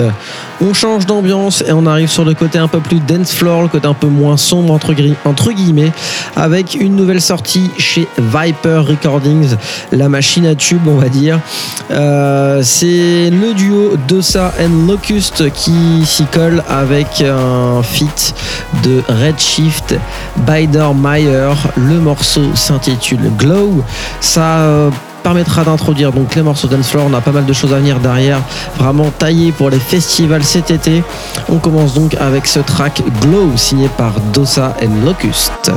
On 0.62 0.74
change 0.74 1.06
d'ambiance 1.06 1.64
et 1.68 1.72
on 1.72 1.86
arrive 1.86 2.10
sur 2.10 2.26
le 2.26 2.34
côté 2.34 2.58
un 2.58 2.68
peu 2.68 2.80
plus 2.80 3.00
dance 3.00 3.34
floor, 3.34 3.64
le 3.64 3.68
côté 3.68 3.88
un 3.88 3.94
peu 3.94 4.08
moins 4.08 4.38
sombre 4.38 4.74
entre, 4.74 4.94
guillemets, 4.94 5.92
avec 6.36 6.76
une 6.76 6.96
nouvelle 6.96 7.22
sortie 7.22 7.72
chez 7.78 8.08
Viper 8.18 8.82
Recordings, 8.88 9.56
la 9.92 10.10
machine 10.10 10.46
à 10.46 10.56
tube 10.56 10.88
on 10.88 10.96
va 10.96 11.10
dire. 11.10 11.40
Euh, 11.92 12.62
c'est 12.64 13.30
le 13.30 13.54
duo 13.54 13.98
Dosa 14.08 14.54
and 14.60 14.88
Locust 14.88 15.52
qui 15.54 16.06
s'y 16.06 16.26
colle 16.26 16.64
avec 16.70 17.22
un 17.22 17.82
feat 17.84 18.34
de 18.84 19.02
Redshift 19.10 19.96
Bidermeyer. 20.48 21.54
Le 21.78 22.00
morceau 22.00 22.44
s'intitule 22.56 23.32
Glow. 23.38 23.84
Ça 24.22 24.90
permettra 25.24 25.64
d'introduire 25.64 26.12
donc 26.12 26.36
les 26.36 26.44
morceaux 26.44 26.68
dance 26.68 26.90
floor. 26.90 27.08
On 27.10 27.14
a 27.14 27.22
pas 27.22 27.32
mal 27.32 27.46
de 27.46 27.54
choses 27.54 27.74
à 27.74 27.78
venir 27.78 28.00
derrière, 28.00 28.42
vraiment 28.78 29.10
taillé 29.10 29.52
pour 29.52 29.70
les 29.70 29.80
festivals 29.80 30.44
cet 30.44 30.70
été. 30.70 31.04
On 31.50 31.58
commence 31.58 31.94
donc 31.94 32.16
avec 32.16 32.46
ce 32.46 32.60
track 32.60 33.02
Glow 33.22 33.52
signé 33.56 33.88
par 33.98 34.14
Dosa 34.34 34.76
and 34.84 35.06
Locust. 35.06 35.72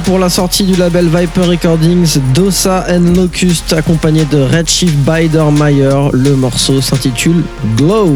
Pour 0.00 0.18
la 0.18 0.28
sortie 0.28 0.64
du 0.64 0.74
label 0.74 1.06
Viper 1.06 1.42
Recordings, 1.42 2.18
Dosa 2.34 2.84
and 2.88 3.14
Locust 3.16 3.72
accompagné 3.72 4.24
de 4.24 4.38
Redshift 4.38 4.94
Bidermeyer. 4.98 6.10
Le 6.12 6.34
morceau 6.36 6.80
s'intitule 6.80 7.42
Glow. 7.76 8.12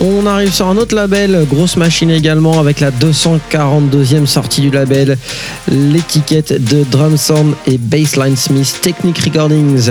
On 0.00 0.26
arrive 0.26 0.52
sur 0.52 0.66
un 0.68 0.76
autre 0.76 0.94
label, 0.94 1.46
grosse 1.50 1.76
machine 1.76 2.10
également, 2.10 2.60
avec 2.60 2.80
la 2.80 2.90
242e 2.90 4.26
sortie 4.26 4.60
du 4.60 4.70
label, 4.70 5.18
l'étiquette 5.68 6.52
de 6.52 6.84
Drum 6.90 7.16
Sound 7.16 7.54
et 7.66 7.78
Bassline 7.78 8.36
Smith 8.36 8.78
Technic 8.80 9.18
Recordings. 9.18 9.90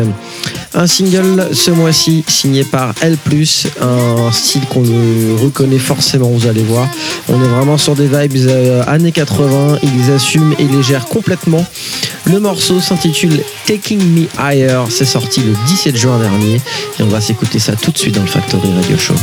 Un 0.80 0.86
single 0.86 1.50
ce 1.54 1.72
mois-ci 1.72 2.24
signé 2.28 2.63
par 2.63 2.94
L+, 3.02 3.18
un 3.82 4.32
style 4.32 4.62
qu'on 4.68 4.84
reconnaît 5.42 5.80
forcément, 5.80 6.30
vous 6.30 6.46
allez 6.46 6.62
voir. 6.62 6.88
On 7.28 7.44
est 7.44 7.48
vraiment 7.48 7.80
sur 7.80 7.96
des 7.96 8.06
vibes 8.06 8.48
euh, 8.48 8.84
années 8.86 9.12
80, 9.12 9.80
ils 9.82 10.12
assument 10.12 10.54
et 10.60 10.66
les 10.66 10.84
gèrent 10.84 11.08
complètement. 11.08 11.66
Le 12.26 12.40
morceau 12.40 12.80
s'intitule 12.80 13.42
Taking 13.66 14.04
Me 14.04 14.28
Higher, 14.40 14.84
c'est 14.92 15.06
sorti 15.06 15.42
le 15.42 15.56
17 15.66 15.98
juin 15.98 16.20
dernier 16.20 16.62
et 17.00 17.02
on 17.02 17.08
va 17.08 17.22
s'écouter 17.22 17.58
ça 17.58 17.74
tout 17.74 17.90
de 17.90 17.98
suite 17.98 18.13
dans 18.13 18.22
le 18.22 18.28
Factory 18.28 18.72
Radio 18.72 18.98
Show. 19.00 19.16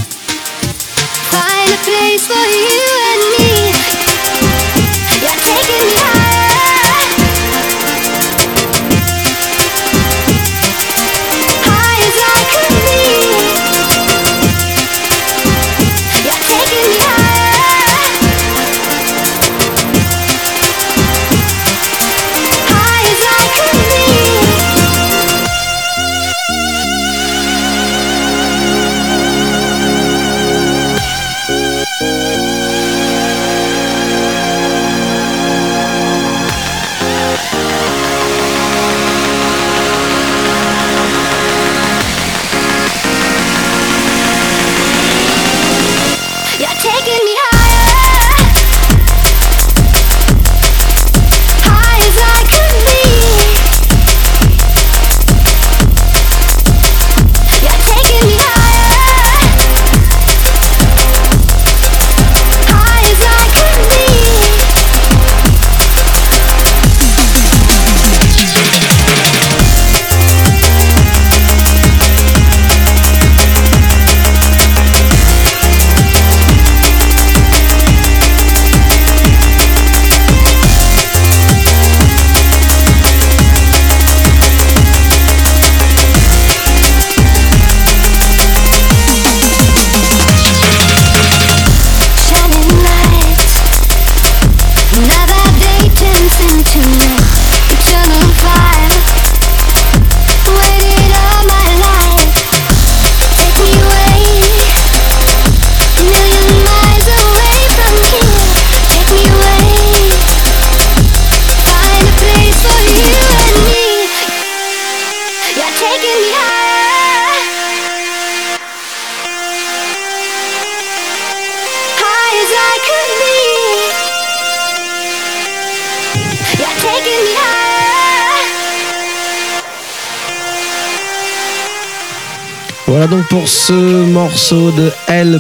Donc 133.10 133.26
pour 133.28 133.46
ce 133.46 134.04
morceau 134.12 134.70
de 134.70 134.90
L 135.08 135.38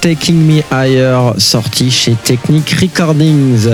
Taking 0.00 0.36
Me 0.36 0.62
Higher 0.72 1.38
sorti 1.38 1.88
chez 1.88 2.16
Technic 2.24 2.68
Recordings. 2.80 3.68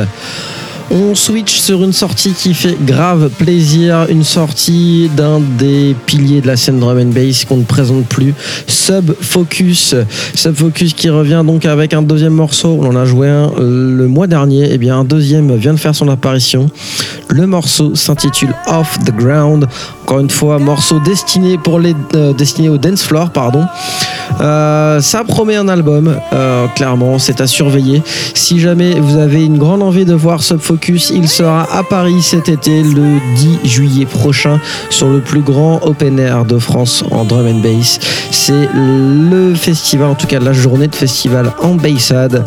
On 0.94 1.14
switch 1.14 1.59
sur 1.59 1.83
une 1.83 1.94
sortie 1.94 2.35
qui 2.35 2.52
fait 2.52 2.76
grave 2.85 3.31
plaisir, 3.31 4.05
une 4.11 4.24
sortie 4.24 5.11
d'un 5.16 5.40
des 5.40 5.96
piliers 6.05 6.42
de 6.42 6.46
la 6.46 6.57
scène 6.59 6.81
drum 6.81 6.98
and 6.98 7.14
bass 7.14 7.46
qu'on 7.46 7.57
ne 7.57 7.64
présente 7.64 8.05
plus, 8.05 8.35
Sub 8.66 9.11
Focus. 9.18 9.94
Sub 10.35 10.55
Focus 10.55 10.92
qui 10.92 11.09
revient 11.09 11.42
donc 11.46 11.64
avec 11.64 11.94
un 11.94 12.02
deuxième 12.02 12.35
morceau, 12.35 12.78
on 12.78 12.87
en 12.88 12.96
a 12.96 13.07
joué 13.07 13.31
un 13.31 13.50
le 13.59 14.07
mois 14.07 14.26
dernier, 14.26 14.70
et 14.70 14.76
bien 14.76 14.98
un 14.98 15.05
deuxième 15.05 15.57
vient 15.57 15.72
de 15.72 15.81
faire 15.81 15.94
son 15.94 16.09
apparition. 16.09 16.70
Le 17.28 17.46
morceau 17.46 17.94
s'intitule 17.94 18.55
Off 18.66 18.98
the 19.07 19.16
Ground. 19.16 19.66
Encore 20.02 20.20
une 20.20 20.28
fois, 20.28 20.59
morceau 20.59 21.00
destiné 21.00 21.57
pour 21.57 21.81
euh, 21.81 22.35
au 22.68 22.78
dance 22.78 23.02
floor, 23.02 23.31
pardon. 23.31 23.64
Euh, 24.40 25.00
ça 25.00 25.24
promet 25.24 25.57
un 25.57 25.68
album, 25.68 26.14
euh, 26.33 26.66
clairement, 26.74 27.18
c'est 27.18 27.40
à 27.40 27.46
surveiller. 27.46 28.02
Si 28.35 28.61
jamais 28.61 29.00
vous 29.00 29.16
avez 29.16 29.44
une 29.44 29.57
grande 29.57 29.83
envie 29.83 30.05
de 30.05 30.14
voir 30.14 30.42
Sub 30.42 30.59
Focus, 30.59 30.82
il 30.88 31.29
sera 31.29 31.62
à 31.73 31.83
Paris 31.83 32.23
cet 32.23 32.49
été, 32.49 32.83
le 32.83 33.18
10 33.37 33.59
juillet 33.64 34.07
prochain, 34.07 34.61
sur 34.90 35.09
le 35.09 35.21
plus 35.21 35.40
grand 35.40 35.81
open 35.85 36.18
air 36.18 36.45
de 36.45 36.59
France 36.59 37.05
en 37.11 37.25
drum 37.25 37.47
and 37.47 37.61
bass. 37.61 37.99
C'est 38.31 38.68
le 38.75 39.55
festival, 39.55 40.09
en 40.09 40.14
tout 40.14 40.27
cas 40.27 40.40
la 40.40 40.53
journée 40.53 40.88
de 40.88 40.95
festival 40.95 41.53
en 41.62 41.75
Bassade. 41.75 42.45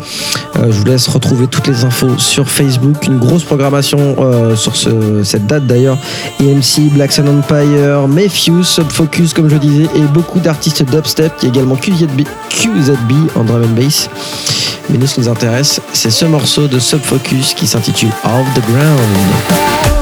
Euh, 0.56 0.66
je 0.70 0.78
vous 0.78 0.84
laisse 0.84 1.08
retrouver 1.08 1.46
toutes 1.46 1.66
les 1.68 1.84
infos 1.84 2.18
sur 2.18 2.48
Facebook. 2.48 3.06
Une 3.06 3.18
grosse 3.18 3.44
programmation 3.44 4.16
euh, 4.18 4.56
sur 4.56 4.76
ce- 4.76 5.22
cette 5.24 5.46
date 5.46 5.66
d'ailleurs. 5.66 5.98
EMC, 6.40 6.90
Black 6.92 7.12
Sun 7.12 7.28
Empire, 7.28 8.08
Mayfuse, 8.08 8.66
Sub 8.66 8.90
Focus, 8.90 9.32
comme 9.32 9.48
je 9.48 9.56
disais, 9.56 9.84
et 9.94 10.00
beaucoup 10.12 10.40
d'artistes 10.40 10.84
dubstep. 10.90 11.32
Il 11.42 11.44
y 11.44 11.46
a 11.48 11.54
également 11.54 11.76
QZB, 11.76 12.22
QZB 12.50 13.12
en 13.36 13.44
drum 13.44 13.62
and 13.62 13.80
bass. 13.80 14.08
Mais 14.88 14.98
nous, 14.98 15.06
ce 15.06 15.14
qui 15.14 15.20
nous 15.20 15.28
intéresse, 15.28 15.80
c'est 15.92 16.10
ce 16.12 16.24
morceau 16.26 16.68
de 16.68 16.78
Sub 16.78 17.00
Focus 17.00 17.54
qui 17.54 17.66
s'intitule 17.66 18.10
Off 18.26 18.52
the 18.56 18.60
Ground. 18.62 19.95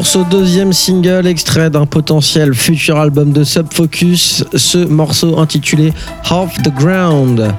Pour 0.00 0.06
ce 0.06 0.20
deuxième 0.30 0.72
single 0.72 1.26
extrait 1.26 1.68
d'un 1.68 1.84
potentiel 1.84 2.54
futur 2.54 2.96
album 2.96 3.32
de 3.32 3.44
Sub 3.44 3.66
Focus, 3.70 4.42
ce 4.54 4.78
morceau 4.78 5.38
intitulé 5.38 5.92
Half 6.24 6.54
the 6.62 6.74
Ground. 6.74 7.54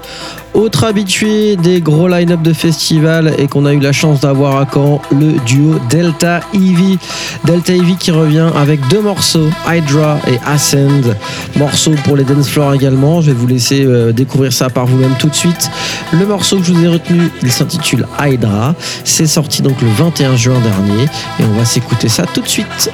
Autre 0.53 0.83
habitué 0.83 1.55
des 1.55 1.79
gros 1.79 2.09
line-up 2.09 2.41
de 2.41 2.51
festival 2.51 3.33
et 3.37 3.47
qu'on 3.47 3.65
a 3.65 3.73
eu 3.73 3.79
la 3.79 3.93
chance 3.93 4.19
d'avoir 4.19 4.57
à 4.57 4.67
Caen, 4.71 5.01
le 5.11 5.39
duo 5.45 5.79
Delta 5.89 6.41
Eevee. 6.53 6.99
Delta 7.45 7.73
Eevee 7.73 7.95
qui 7.95 8.11
revient 8.11 8.49
avec 8.55 8.85
deux 8.89 9.01
morceaux, 9.01 9.49
Hydra 9.65 10.19
et 10.27 10.37
Ascend. 10.45 11.15
Morceau 11.55 11.93
pour 12.03 12.17
les 12.17 12.25
dance 12.25 12.49
floors 12.49 12.73
également. 12.73 13.21
Je 13.21 13.27
vais 13.27 13.37
vous 13.37 13.47
laisser 13.47 13.85
euh, 13.85 14.11
découvrir 14.11 14.51
ça 14.51 14.69
par 14.69 14.85
vous-même 14.85 15.15
tout 15.17 15.29
de 15.29 15.35
suite. 15.35 15.71
Le 16.11 16.25
morceau 16.25 16.57
que 16.57 16.65
je 16.65 16.73
vous 16.73 16.83
ai 16.83 16.87
retenu, 16.89 17.29
il 17.41 17.51
s'intitule 17.51 18.05
Hydra. 18.19 18.75
C'est 19.05 19.27
sorti 19.27 19.61
donc 19.61 19.81
le 19.81 19.87
21 19.87 20.35
juin 20.35 20.59
dernier 20.59 21.03
et 21.39 21.43
on 21.43 21.57
va 21.57 21.63
s'écouter 21.63 22.09
ça 22.09 22.25
tout 22.25 22.41
de 22.41 22.47
suite. 22.47 22.91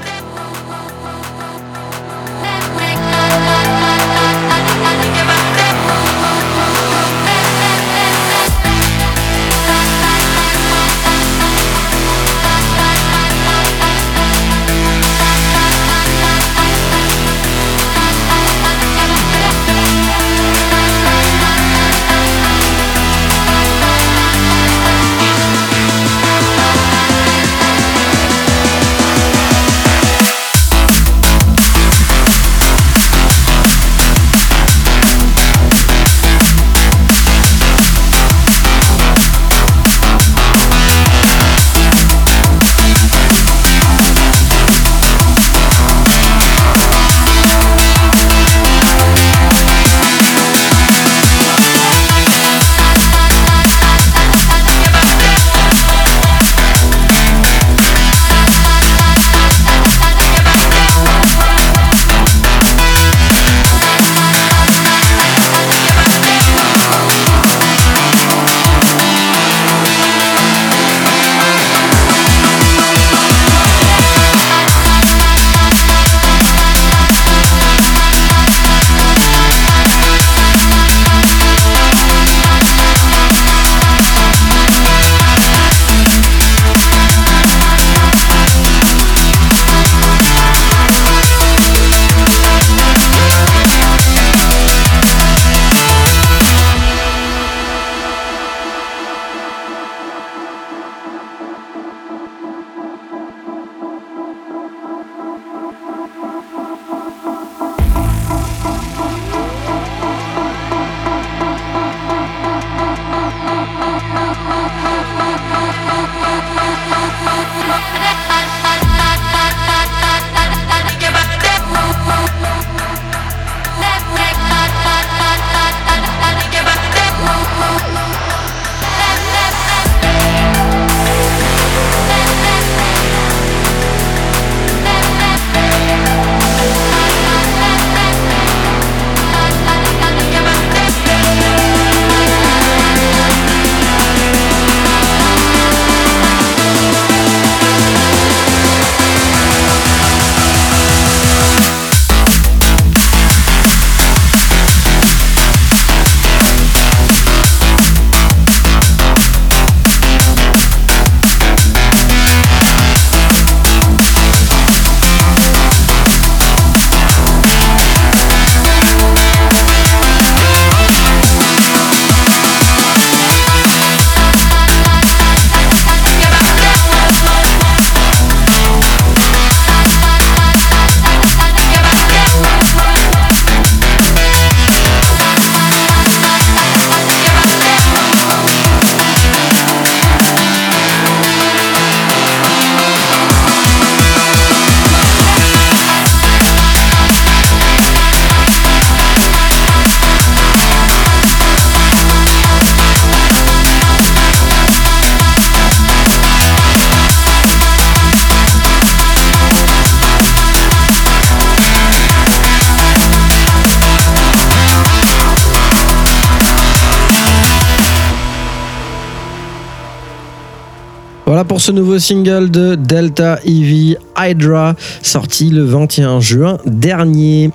Voilà 221.37 221.49
pour 221.49 221.61
ce 221.61 221.71
nouveau 221.71 221.99
single 221.99 222.49
de 222.49 222.73
Delta 222.73 223.37
Eevee 223.45 223.95
Hydra, 224.17 224.73
sorti 225.03 225.51
le 225.51 225.65
21 225.65 226.19
juin 226.19 226.57
dernier. 226.65 227.51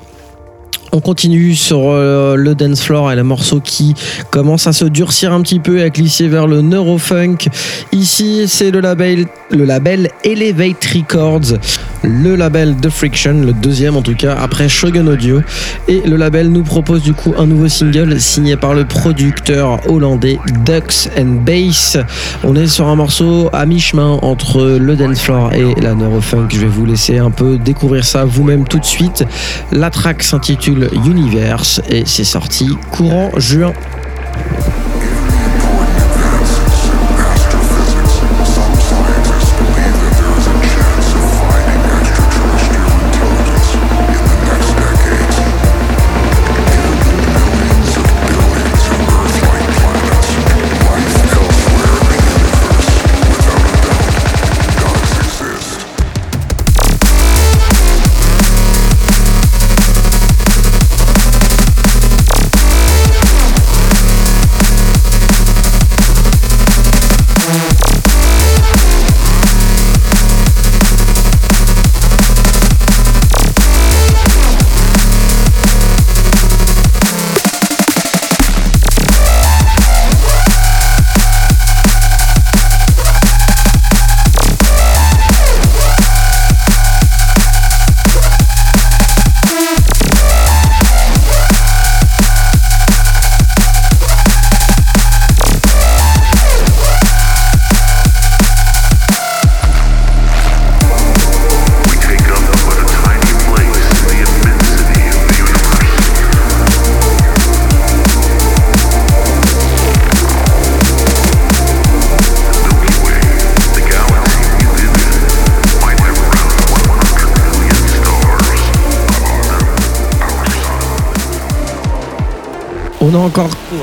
On 0.93 1.01
continue 1.01 1.57
sur 1.57 1.89
euh, 1.89 2.37
le 2.37 2.55
dance 2.55 2.80
floor 2.80 3.11
et 3.11 3.16
le 3.16 3.24
morceau 3.24 3.59
qui 3.59 3.95
commence 4.30 4.68
à 4.68 4.72
se 4.72 4.85
durcir 4.85 5.33
un 5.33 5.43
petit 5.43 5.59
peu 5.59 5.78
et 5.78 5.83
à 5.83 5.91
glisser 5.91 6.28
vers 6.28 6.47
le 6.47 6.61
neurofunk. 6.61 7.49
Ici, 7.91 8.45
c'est 8.47 8.70
le 8.70 8.78
label, 8.78 9.26
le 9.51 9.64
label 9.64 10.11
Elevate 10.22 10.85
Records, 10.95 11.59
le 12.03 12.36
label 12.36 12.76
de 12.76 12.88
Friction, 12.88 13.34
le 13.34 13.53
deuxième 13.53 13.96
en 13.96 14.03
tout 14.03 14.14
cas, 14.14 14.36
après 14.40 14.68
Shogun 14.68 15.07
Audio. 15.07 15.42
Et 15.88 16.00
le 16.00 16.16
label 16.16 16.48
nous 16.50 16.62
propose 16.62 17.03
du 17.03 17.12
coup 17.12 17.34
un 17.38 17.46
nouveau 17.46 17.68
single 17.68 18.20
signé 18.20 18.57
par 18.57 18.74
le 18.74 18.84
producteur 18.84 19.80
hollandais 19.88 20.38
Ducks 20.64 21.09
and 21.18 21.42
Bass. 21.44 21.96
On 22.44 22.57
est 22.57 22.66
sur 22.66 22.88
un 22.88 22.96
morceau 22.96 23.50
à 23.53 23.66
mi-chemin 23.66 24.18
entre 24.22 24.78
le 24.78 24.96
dance 24.96 25.22
et 25.55 25.80
la 25.80 25.94
neurofunk. 25.94 26.53
Je 26.53 26.61
vais 26.61 26.66
vous 26.66 26.86
laisser 26.86 27.18
un 27.18 27.30
peu 27.30 27.59
découvrir 27.59 28.05
ça 28.05 28.24
vous-même 28.24 28.64
tout 28.64 28.78
de 28.78 28.84
suite. 28.84 29.24
La 29.70 29.90
track 29.90 30.22
s'intitule 30.22 30.88
Universe 31.07 31.80
et 31.88 32.03
c'est 32.07 32.24
sorti 32.24 32.68
courant 32.90 33.30
juin. 33.36 33.72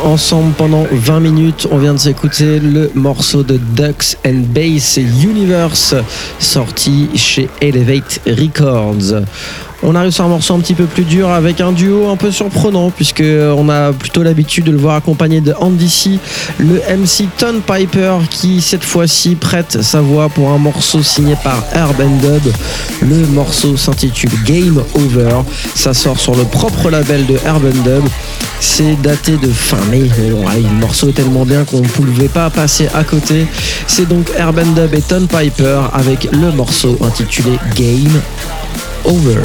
Ensemble 0.10 0.53
pendant 0.53 0.86
20 0.91 1.20
minutes. 1.20 1.68
On 1.72 1.78
vient 1.78 1.93
de 1.93 1.99
s'écouter 1.99 2.60
le 2.60 2.91
morceau 2.95 3.43
de 3.43 3.57
Ducks 3.76 4.18
and 4.26 4.41
Bass 4.53 4.97
Universe 4.97 5.93
sorti 6.39 7.10
chez 7.16 7.47
Elevate 7.62 8.20
Records. 8.26 9.24
On 9.84 9.95
arrive 9.95 10.12
sur 10.12 10.26
un 10.26 10.30
morceau 10.30 10.55
un 10.55 10.60
petit 10.60 10.74
peu 10.74 10.86
plus 10.86 11.03
dur 11.03 11.30
avec 11.30 11.62
un 11.62 11.72
duo 11.72 12.10
un 12.10 12.18
peu 12.18 12.32
surprenant 12.32 12.89
puisque 12.89 13.24
on 13.24 13.70
a 13.70 13.93
plutôt 13.93 14.24
l'habitude 14.24 14.66
de 14.66 14.72
le 14.72 14.78
voir 14.78 14.95
accompagné 14.95 15.41
de 15.41 15.53
Andy 15.60 15.89
C, 15.89 16.20
le 16.57 16.82
MC 16.97 17.28
Ton 17.38 17.62
Piper 17.62 18.16
qui 18.30 18.62
cette 18.62 18.84
fois-ci 18.84 19.36
prête 19.36 19.82
sa 19.82 20.01
voix 20.01 20.28
pour 20.28 20.49
un 20.49 20.57
morceau 20.57 21.01
signé 21.03 21.36
par 21.43 21.64
Urban 21.76 22.18
Dub. 22.22 22.51
Le 23.01 23.28
morceau 23.28 23.78
s'intitule 23.78 24.32
Game 24.43 24.82
Over. 24.95 25.43
Ça 25.76 25.93
sort 25.93 26.20
sur 26.20 26.36
le 26.36 26.43
propre 26.43 26.89
label 26.89 27.26
de 27.28 27.36
Urban 27.45 27.82
Dub. 27.86 28.03
C'est 28.60 28.95
daté 29.01 29.38
de 29.38 29.47
fin 29.47 29.84
mai. 29.89 30.10
Mais 30.18 30.32
bon, 30.32 30.47
allez, 30.47 30.62
le 30.62 30.70
morceau 30.70 31.12
tellement 31.12 31.45
bien 31.45 31.64
qu'on 31.64 31.82
ne 31.82 31.88
pouvait 31.88 32.28
pas 32.28 32.49
passer 32.49 32.88
à 32.93 33.03
côté. 33.03 33.47
C'est 33.88 34.07
donc 34.07 34.30
Urban 34.38 34.66
Dub 34.76 34.93
et 34.93 35.01
Ton 35.01 35.28
Piper 35.28 35.82
avec 35.93 36.28
le 36.32 36.51
morceau 36.51 36.97
intitulé 37.01 37.57
Game 37.76 38.22
Over. 39.05 39.41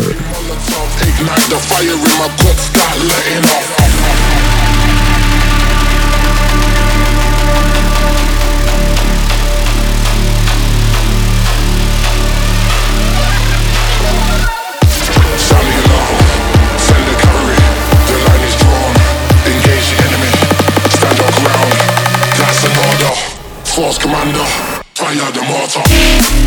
Fire 25.66 26.43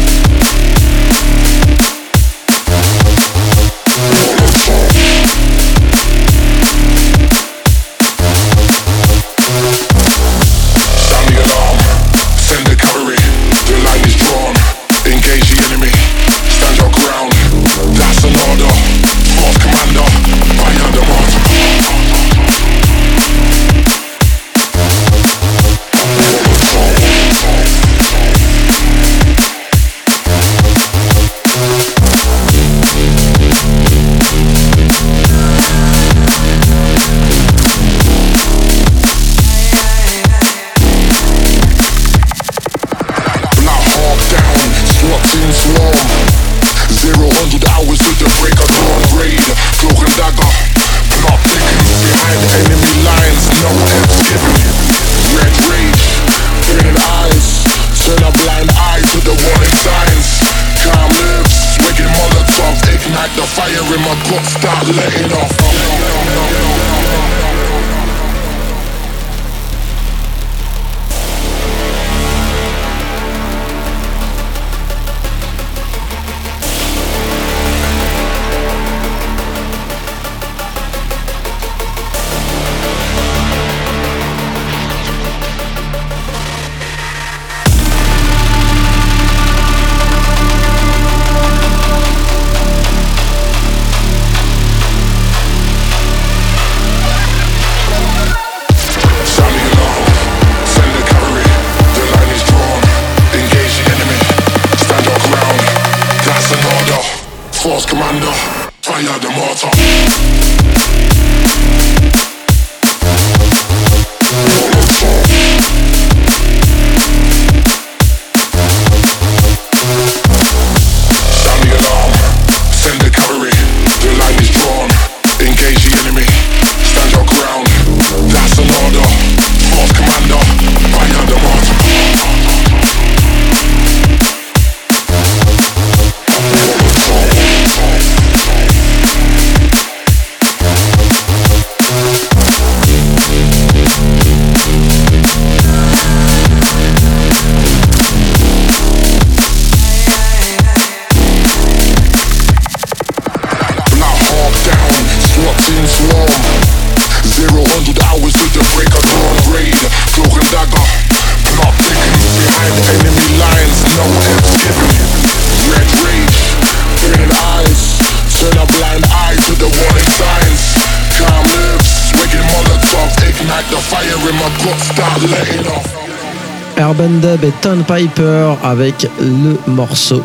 Ton 177.61 177.83
Piper 177.83 178.53
avec 178.63 179.07
le 179.19 179.57
morceau 179.71 180.23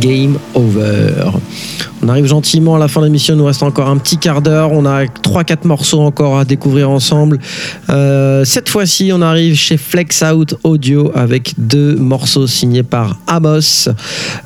Game 0.00 0.38
Over. 0.54 1.30
On 2.06 2.08
arrive 2.08 2.26
gentiment 2.26 2.76
à 2.76 2.78
la 2.78 2.86
fin 2.86 3.00
de 3.00 3.06
l'émission, 3.06 3.34
il 3.34 3.38
nous 3.38 3.46
reste 3.46 3.64
encore 3.64 3.88
un 3.88 3.96
petit 3.96 4.16
quart 4.16 4.40
d'heure. 4.40 4.70
On 4.70 4.86
a 4.86 5.06
3-4 5.06 5.66
morceaux 5.66 6.02
encore 6.02 6.38
à 6.38 6.44
découvrir 6.44 6.88
ensemble. 6.88 7.40
Euh, 7.90 8.44
cette 8.44 8.68
fois-ci, 8.68 9.10
on 9.12 9.20
arrive 9.22 9.56
chez 9.56 9.76
Flex 9.76 10.22
Out 10.22 10.54
Audio 10.62 11.10
avec 11.16 11.54
deux 11.58 11.96
morceaux 11.96 12.46
signés 12.46 12.84
par 12.84 13.18
Amos. 13.26 13.88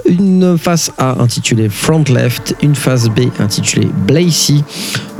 Une 0.07 0.57
face 0.57 0.91
A 0.97 1.21
intitulée 1.21 1.69
Front 1.69 2.05
Left, 2.09 2.57
une 2.63 2.75
face 2.75 3.11
B 3.11 3.25
intitulée 3.39 3.91
Blazy. 4.07 4.65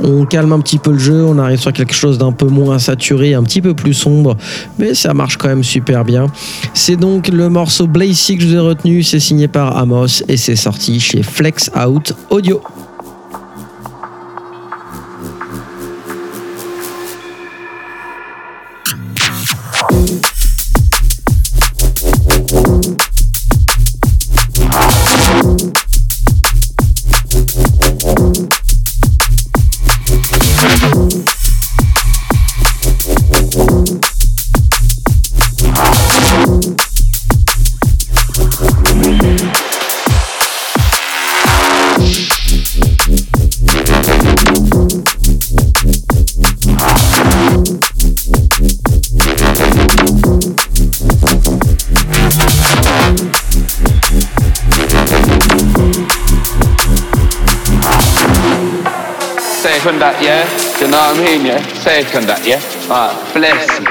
On 0.03 0.25
calme 0.25 0.51
un 0.51 0.61
petit 0.61 0.79
peu 0.79 0.93
le 0.93 0.97
jeu, 0.97 1.23
on 1.23 1.37
arrive 1.37 1.59
sur 1.59 1.71
quelque 1.73 1.93
chose 1.93 2.17
d'un 2.17 2.31
peu 2.31 2.47
moins 2.47 2.79
saturé, 2.79 3.35
un 3.35 3.43
petit 3.43 3.61
peu 3.61 3.75
plus 3.75 3.93
sombre, 3.93 4.35
mais 4.79 4.95
ça 4.95 5.13
marche 5.13 5.37
quand 5.37 5.47
même 5.47 5.63
super 5.63 6.03
bien. 6.03 6.25
C'est 6.73 6.95
donc 6.95 7.27
le 7.27 7.49
morceau 7.49 7.85
Blazy 7.85 8.37
que 8.37 8.41
je 8.41 8.47
vous 8.47 8.55
ai 8.55 8.59
retenu, 8.59 9.03
c'est 9.03 9.19
signé 9.19 9.47
par 9.47 9.77
Amos 9.77 10.23
et 10.27 10.37
c'est 10.37 10.55
sorti 10.55 10.99
chez 10.99 11.21
Flex 11.21 11.69
Out 11.87 12.15
Audio. 12.31 12.90
Yeah? 61.45 61.57
And 62.15 62.27
that, 62.27 62.45
yeah? 62.45 62.61
Alright, 62.89 63.33
bless 63.33 63.79
you. 63.79 63.90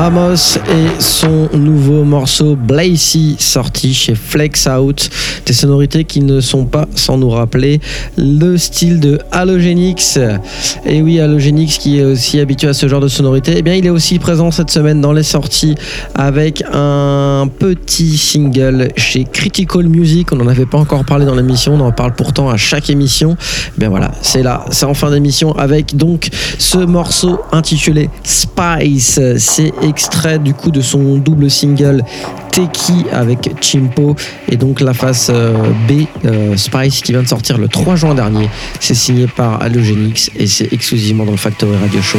Amos 0.00 0.56
et 0.56 0.98
son 0.98 1.50
nouveau 1.52 2.04
morceau 2.04 2.56
Blazy 2.56 3.36
sorti 3.38 3.92
chez 3.92 4.14
Flex 4.14 4.66
Out. 4.66 5.10
Des 5.44 5.52
sonorités 5.52 6.04
qui 6.04 6.22
ne 6.22 6.40
sont 6.40 6.64
pas 6.64 6.88
sans 6.94 7.18
nous 7.18 7.28
rappeler 7.28 7.80
le 8.16 8.56
style 8.56 8.98
de 8.98 9.18
Halogenix. 9.30 10.18
Et 10.86 11.02
oui, 11.02 11.20
Halogenix 11.20 11.76
qui 11.76 11.98
est 11.98 12.04
aussi 12.04 12.40
habitué 12.40 12.68
à 12.68 12.72
ce 12.72 12.88
genre 12.88 13.02
de 13.02 13.08
sonorité, 13.08 13.56
eh 13.58 13.62
bien 13.62 13.74
il 13.74 13.84
est 13.84 13.90
aussi 13.90 14.18
présent 14.18 14.50
cette 14.50 14.70
semaine 14.70 15.02
dans 15.02 15.12
les 15.12 15.22
sorties 15.22 15.74
avec 16.14 16.64
un 16.72 17.46
petit 17.58 18.16
single 18.16 18.88
chez 18.96 19.24
Critical 19.24 19.86
Music. 19.86 20.32
On 20.32 20.36
n'en 20.36 20.48
avait 20.48 20.64
pas 20.64 20.78
encore 20.78 21.04
parlé 21.04 21.26
dans 21.26 21.34
l'émission, 21.34 21.74
on 21.74 21.80
en 21.80 21.92
parle 21.92 22.14
pourtant 22.14 22.48
à 22.48 22.56
chaque 22.56 22.88
émission. 22.88 23.36
Eh 23.76 23.80
bien 23.80 23.90
voilà, 23.90 24.12
c'est 24.22 24.42
là, 24.42 24.64
c'est 24.70 24.86
en 24.86 24.94
fin 24.94 25.10
d'émission 25.10 25.52
avec 25.52 25.94
donc 25.94 26.30
ce 26.58 26.78
morceau 26.78 27.38
intitulé 27.52 28.08
Spice. 28.24 29.20
C'est 29.36 29.72
extrait 29.90 30.38
du 30.38 30.54
coup 30.54 30.70
de 30.70 30.80
son 30.80 31.16
double 31.18 31.50
single 31.50 32.02
Teki 32.52 33.06
avec 33.12 33.50
Chimpo 33.60 34.16
et 34.48 34.56
donc 34.56 34.80
la 34.80 34.94
face 34.94 35.28
euh, 35.30 35.52
B 35.88 36.06
euh, 36.24 36.56
Spice 36.56 37.02
qui 37.02 37.12
vient 37.12 37.22
de 37.22 37.28
sortir 37.28 37.58
le 37.58 37.68
3 37.68 37.96
juin 37.96 38.14
dernier. 38.14 38.48
C'est 38.78 38.94
signé 38.94 39.26
par 39.26 39.62
Halogenix 39.62 40.30
et 40.36 40.46
c'est 40.46 40.72
exclusivement 40.72 41.24
dans 41.24 41.32
le 41.32 41.36
Factory 41.36 41.76
Radio 41.76 42.00
Show. 42.00 42.18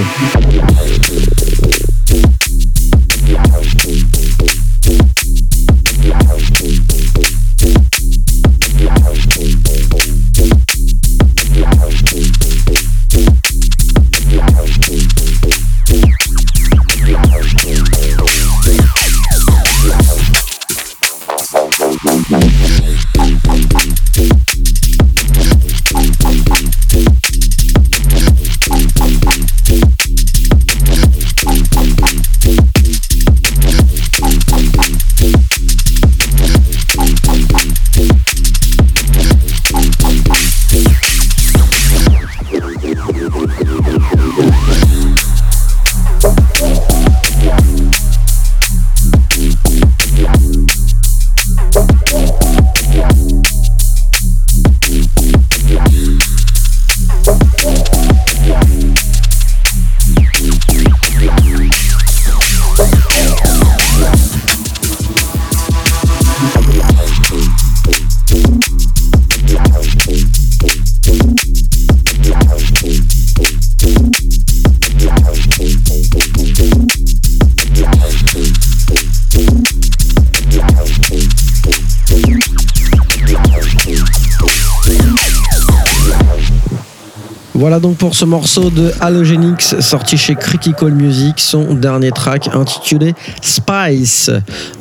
Voilà 87.71 87.83
donc 87.83 87.95
pour 87.95 88.15
ce 88.15 88.25
morceau 88.25 88.69
de 88.69 88.91
Halogenics 88.99 89.61
sorti 89.61 90.17
chez 90.17 90.35
Critical 90.35 90.91
Music, 90.91 91.39
son 91.39 91.73
dernier 91.73 92.11
track 92.11 92.49
intitulé 92.53 93.13
Spice. 93.41 94.29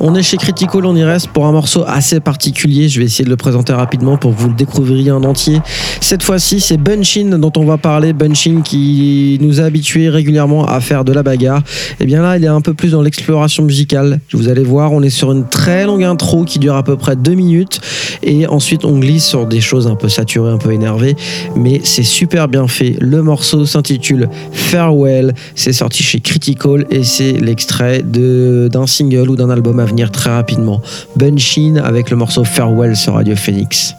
On 0.01 0.13
est 0.13 0.23
chez 0.23 0.35
Critical, 0.35 0.85
on 0.85 0.93
y 0.97 1.03
reste 1.05 1.29
pour 1.29 1.45
un 1.45 1.53
morceau 1.53 1.85
assez 1.87 2.19
particulier. 2.19 2.89
Je 2.89 2.99
vais 2.99 3.05
essayer 3.05 3.23
de 3.23 3.29
le 3.29 3.37
présenter 3.37 3.71
rapidement 3.71 4.17
pour 4.17 4.35
que 4.35 4.41
vous 4.41 4.49
le 4.49 4.55
découvriez 4.55 5.09
en 5.09 5.23
entier. 5.23 5.61
Cette 6.01 6.21
fois-ci, 6.21 6.59
c'est 6.59 6.75
Bunchin 6.75 7.37
dont 7.37 7.53
on 7.55 7.63
va 7.63 7.77
parler. 7.77 8.11
Bunchin 8.11 8.59
qui 8.61 9.37
nous 9.39 9.61
a 9.61 9.63
habitués 9.63 10.09
régulièrement 10.09 10.65
à 10.65 10.81
faire 10.81 11.05
de 11.05 11.13
la 11.13 11.23
bagarre. 11.23 11.61
Et 12.01 12.05
bien 12.05 12.21
là, 12.21 12.35
il 12.35 12.43
est 12.43 12.47
un 12.47 12.59
peu 12.59 12.73
plus 12.73 12.91
dans 12.91 13.01
l'exploration 13.01 13.63
musicale. 13.63 14.19
Vous 14.33 14.49
allez 14.49 14.65
voir, 14.65 14.91
on 14.91 15.01
est 15.01 15.09
sur 15.09 15.31
une 15.31 15.47
très 15.47 15.85
longue 15.85 16.03
intro 16.03 16.43
qui 16.43 16.59
dure 16.59 16.75
à 16.75 16.83
peu 16.83 16.97
près 16.97 17.15
deux 17.15 17.35
minutes. 17.35 17.79
Et 18.21 18.47
ensuite, 18.47 18.83
on 18.83 18.99
glisse 18.99 19.27
sur 19.27 19.45
des 19.45 19.61
choses 19.61 19.87
un 19.87 19.95
peu 19.95 20.09
saturées, 20.09 20.51
un 20.51 20.57
peu 20.57 20.73
énervées. 20.73 21.15
Mais 21.55 21.79
c'est 21.85 22.03
super 22.03 22.49
bien 22.49 22.67
fait. 22.67 22.80
Le 22.81 23.21
morceau 23.21 23.65
s'intitule 23.65 24.29
Farewell. 24.51 25.33
C'est 25.55 25.73
sorti 25.73 26.03
chez 26.03 26.19
Critical 26.19 26.85
et 26.89 27.03
c'est 27.03 27.33
l'extrait 27.33 28.01
d'un 28.03 28.87
single 28.87 29.29
ou 29.29 29.35
d'un 29.35 29.49
album 29.49 29.79
à 29.79 29.85
venir 29.85 30.11
très 30.11 30.31
rapidement. 30.31 30.81
Bunchin 31.15 31.75
avec 31.75 32.09
le 32.09 32.17
morceau 32.17 32.43
Farewell 32.43 32.95
sur 32.95 33.13
Radio 33.13 33.35
Phoenix. 33.35 33.95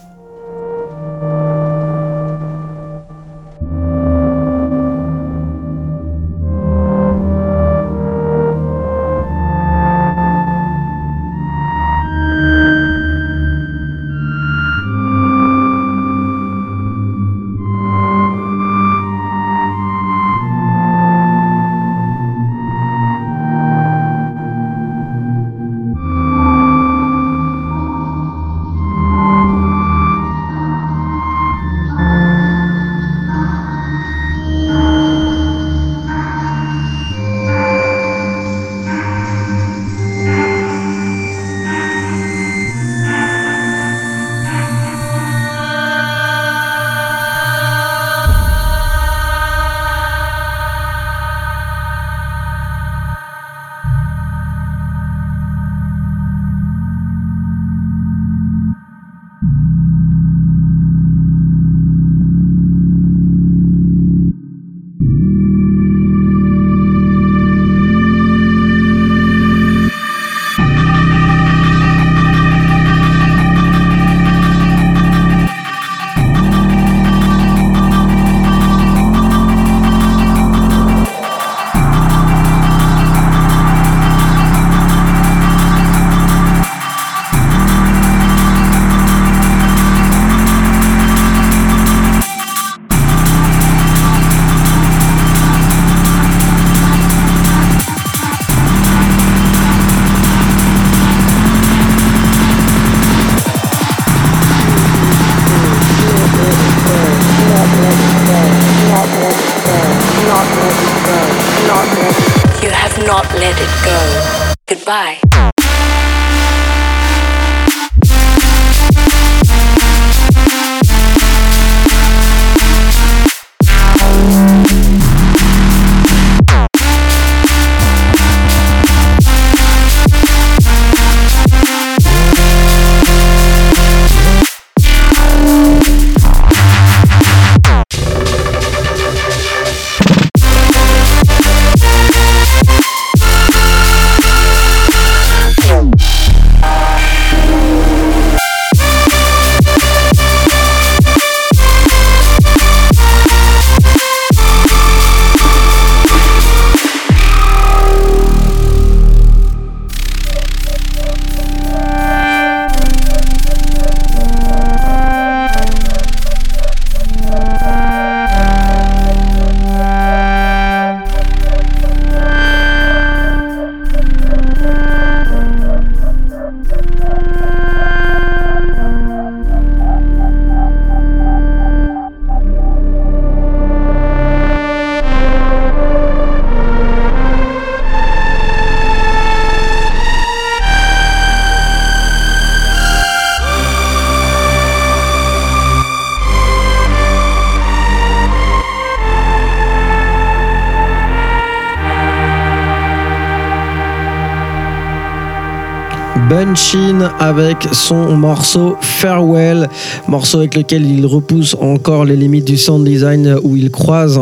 Bunchin 206.44 207.08
avec 207.20 207.68
son 207.70 208.16
morceau 208.16 208.76
Farewell, 208.80 209.68
morceau 210.08 210.38
avec 210.38 210.56
lequel 210.56 210.84
il 210.84 211.06
repousse 211.06 211.54
encore 211.60 212.04
les 212.04 212.16
limites 212.16 212.46
du 212.48 212.58
sound 212.58 212.84
design 212.84 213.36
où 213.44 213.56
il 213.56 213.70
croise 213.70 214.20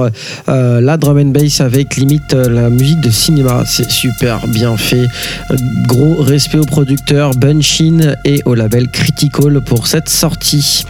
euh, 0.51 0.83
la 0.83 0.99
drum 0.99 1.17
and 1.17 1.31
bass 1.31 1.63
avec 1.63 1.97
limite 1.97 2.35
euh, 2.35 2.51
la 2.51 2.69
musique 2.69 3.01
de 3.01 3.09
cinéma. 3.09 3.63
C'est 3.65 3.91
super 3.91 4.47
bien 4.49 4.77
fait. 4.77 5.07
Gros 5.87 6.17
respect 6.17 6.59
au 6.59 6.67
producteur 6.67 7.31
Bunchin 7.37 8.15
et 8.27 8.43
au 8.45 8.55
label 8.55 8.89
Critical 8.91 9.63
pour 9.65 9.87
cette 9.87 10.11
sortie. 10.11 10.85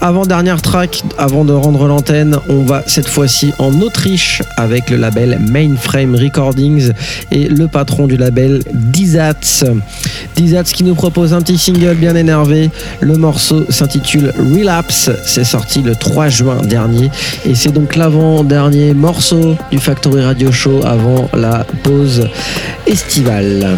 Avant 0.00 0.26
dernière 0.26 0.62
track, 0.62 1.02
avant 1.18 1.44
de 1.44 1.52
rendre 1.52 1.86
l'antenne, 1.86 2.36
on 2.48 2.62
va 2.62 2.82
cette 2.86 3.08
fois-ci 3.08 3.52
en 3.58 3.80
Autriche 3.80 4.42
avec 4.56 4.90
le 4.90 4.96
label 4.96 5.38
Mainframe 5.40 6.16
Recordings 6.16 6.92
et 7.30 7.48
le 7.48 7.68
patron 7.68 8.06
du 8.08 8.16
label 8.16 8.62
Dizats. 8.72 9.64
Dizats 10.38 10.62
qui 10.62 10.84
nous 10.84 10.94
propose 10.94 11.34
un 11.34 11.40
petit 11.40 11.58
single 11.58 11.96
bien 11.96 12.14
énervé. 12.14 12.70
Le 13.00 13.16
morceau 13.16 13.66
s'intitule 13.70 14.32
Relapse. 14.38 15.10
C'est 15.24 15.42
sorti 15.42 15.82
le 15.82 15.96
3 15.96 16.28
juin 16.28 16.58
dernier 16.62 17.10
et 17.44 17.56
c'est 17.56 17.72
donc 17.72 17.96
l'avant-dernier 17.96 18.94
morceau 18.94 19.56
du 19.72 19.78
Factory 19.78 20.22
Radio 20.22 20.52
Show 20.52 20.86
avant 20.86 21.28
la 21.34 21.66
pause 21.82 22.28
estivale. 22.86 23.76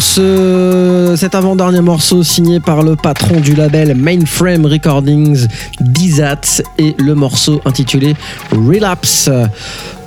Cet 0.00 1.34
avant-dernier 1.34 1.80
morceau 1.80 2.22
signé 2.22 2.60
par 2.60 2.82
le 2.82 2.94
patron 2.94 3.40
du 3.40 3.54
label 3.54 3.94
Mainframe 3.94 4.64
Recordings, 4.66 5.46
Dizat, 5.80 6.62
et 6.78 6.94
le 6.98 7.14
morceau 7.14 7.60
intitulé 7.64 8.14
Relapse. 8.52 9.28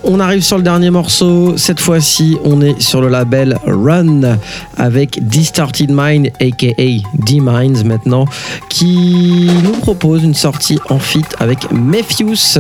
On 0.04 0.20
arrive 0.20 0.42
sur 0.42 0.58
le 0.58 0.64
dernier 0.64 0.90
morceau. 0.90 1.58
Cette 1.58 1.80
fois-ci, 1.80 2.38
on 2.44 2.62
est 2.62 2.82
sur 2.82 3.02
le 3.02 3.08
label 3.08 3.60
Run 3.66 4.38
avec 4.78 5.28
Distorted 5.28 5.92
Mind, 5.94 6.32
aka 6.42 6.74
D-Minds 7.14 7.84
maintenant, 7.86 8.26
qui 8.70 9.50
nous 9.64 9.74
propose 9.74 10.24
une 10.24 10.34
sortie 10.34 10.80
en 10.90 10.98
feat 10.98 11.28
avec 11.40 11.72
Mephius. 11.72 12.58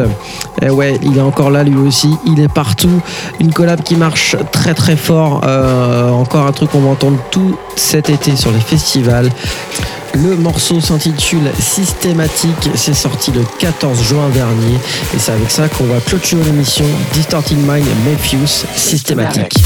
Et 0.61 0.69
ouais, 0.69 0.99
il 1.03 1.17
est 1.17 1.21
encore 1.21 1.49
là 1.49 1.63
lui 1.63 1.75
aussi. 1.75 2.09
Il 2.27 2.39
est 2.39 2.53
partout. 2.53 3.01
Une 3.39 3.51
collab 3.51 3.81
qui 3.81 3.95
marche 3.95 4.35
très 4.51 4.75
très 4.75 4.95
fort. 4.95 5.41
Euh, 5.43 6.09
encore 6.09 6.45
un 6.45 6.51
truc 6.51 6.69
qu'on 6.69 6.81
va 6.81 6.89
entendre 6.89 7.17
tout 7.31 7.57
cet 7.75 8.09
été 8.11 8.35
sur 8.35 8.51
les 8.51 8.59
festivals. 8.59 9.29
Le 10.13 10.35
morceau 10.35 10.81
s'intitule 10.81 11.51
Systématique, 11.59 12.69
c'est 12.75 12.93
sorti 12.93 13.31
le 13.31 13.43
14 13.59 14.01
juin 14.03 14.29
dernier. 14.29 14.75
Et 15.15 15.19
c'est 15.19 15.31
avec 15.31 15.49
ça 15.49 15.69
qu'on 15.69 15.85
va 15.85 15.99
clôturer 16.01 16.43
l'émission 16.43 16.85
Distorted 17.13 17.57
Mind 17.57 17.87
Mephius 18.05 18.65
Systématique. 18.75 19.63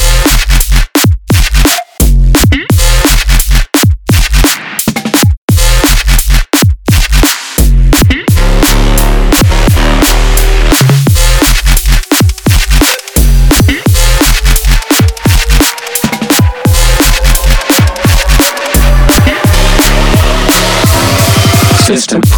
System. 21.86 22.35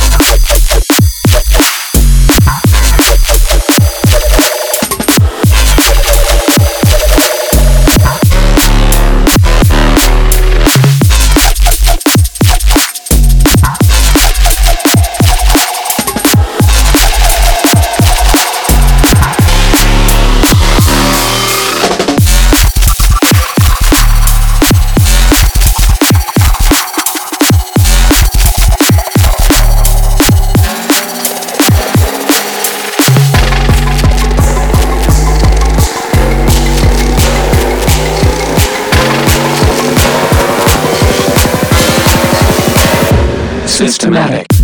Systematic. 43.79 44.58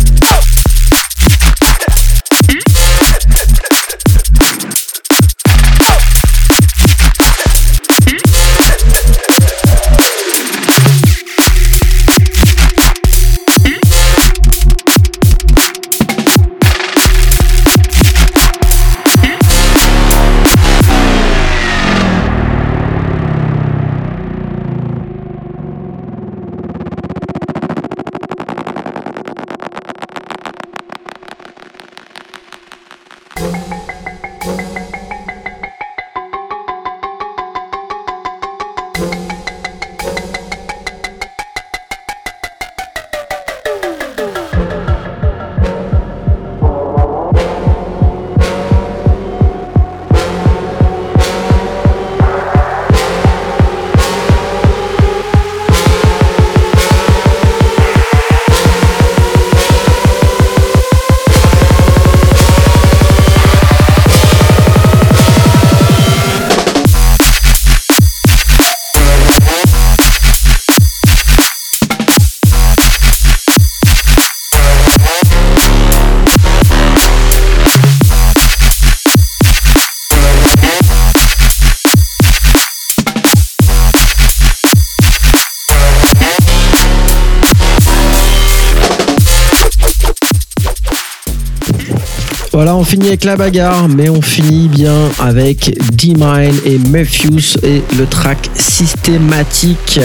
La 93.23 93.35
bagarre, 93.35 93.87
mais 93.87 94.09
on 94.09 94.21
finit 94.21 94.67
bien 94.67 95.09
avec 95.19 95.77
D-Mine 95.93 96.55
et 96.65 96.77
Mephius 96.77 97.57
et 97.63 97.81
le 97.97 98.05
track 98.07 98.49
systématique. 98.55 99.99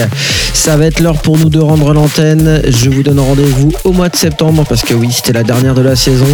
Ça 0.53 0.77
va 0.77 0.85
être 0.85 0.99
l'heure 0.99 1.21
pour 1.21 1.37
nous 1.37 1.49
de 1.49 1.59
rendre 1.59 1.93
l'antenne. 1.93 2.61
Je 2.67 2.89
vous 2.89 3.03
donne 3.03 3.19
rendez-vous 3.19 3.71
au 3.83 3.91
mois 3.91 4.09
de 4.09 4.15
septembre 4.15 4.63
parce 4.69 4.83
que 4.83 4.93
oui, 4.93 5.09
c'était 5.11 5.33
la 5.33 5.43
dernière 5.43 5.73
de 5.73 5.81
la 5.81 5.95
saison. 5.95 6.27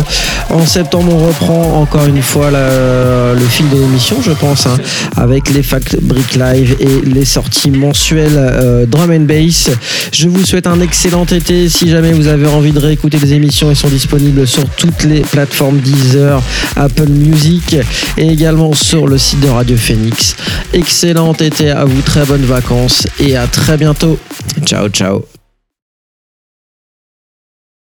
En 0.50 0.66
septembre, 0.66 1.14
on 1.14 1.28
reprend 1.28 1.82
encore 1.82 2.06
une 2.06 2.22
fois 2.22 2.52
le 2.52 3.46
fil 3.50 3.70
de 3.70 3.80
l'émission, 3.80 4.18
je 4.22 4.32
pense, 4.32 4.68
hein, 4.68 4.78
avec 5.16 5.50
les 5.50 5.64
Fact 5.64 5.98
Brick 6.02 6.36
Live 6.36 6.76
et 6.80 7.02
les 7.10 7.26
sorties 7.26 7.72
mensuelles 7.72 8.38
euh, 8.38 8.86
drum 8.86 9.12
and 9.12 9.22
bass. 9.22 9.70
Je 10.12 10.28
vous 10.28 10.44
souhaite 10.46 10.68
un 10.68 10.82
excellent 10.82 11.26
été. 11.26 11.70
Si 11.70 11.90
jamais 11.90 12.12
vous 12.12 12.28
avez 12.28 12.48
envie 12.48 12.72
de 12.72 12.80
réécouter 12.80 13.18
les 13.20 13.34
émissions, 13.34 13.70
elles 13.70 13.76
sont 13.76 13.88
disponibles 13.88 14.46
sur 14.46 14.66
toutes 14.70 15.04
les 15.04 15.22
plateformes 15.22 15.78
Deezer, 15.80 16.42
Apple 16.76 17.10
Music 17.10 17.76
et 18.18 18.28
également 18.28 18.74
sur 18.74 19.08
le 19.08 19.18
site 19.18 19.40
de 19.42 19.50
Radio 19.50 19.78
Phoenix. 19.78 20.36
Excellent 20.74 21.34
été 21.34 21.72
à 21.72 21.86
vous, 21.86 22.02
très 22.02 22.26
bonnes 22.26 22.46
vacances 22.46 23.08
et 23.20 23.36
à 23.36 23.48
très 23.48 23.78
bientôt. 23.78 24.18
Ciao, 24.66 24.90
ciao. 24.90 25.37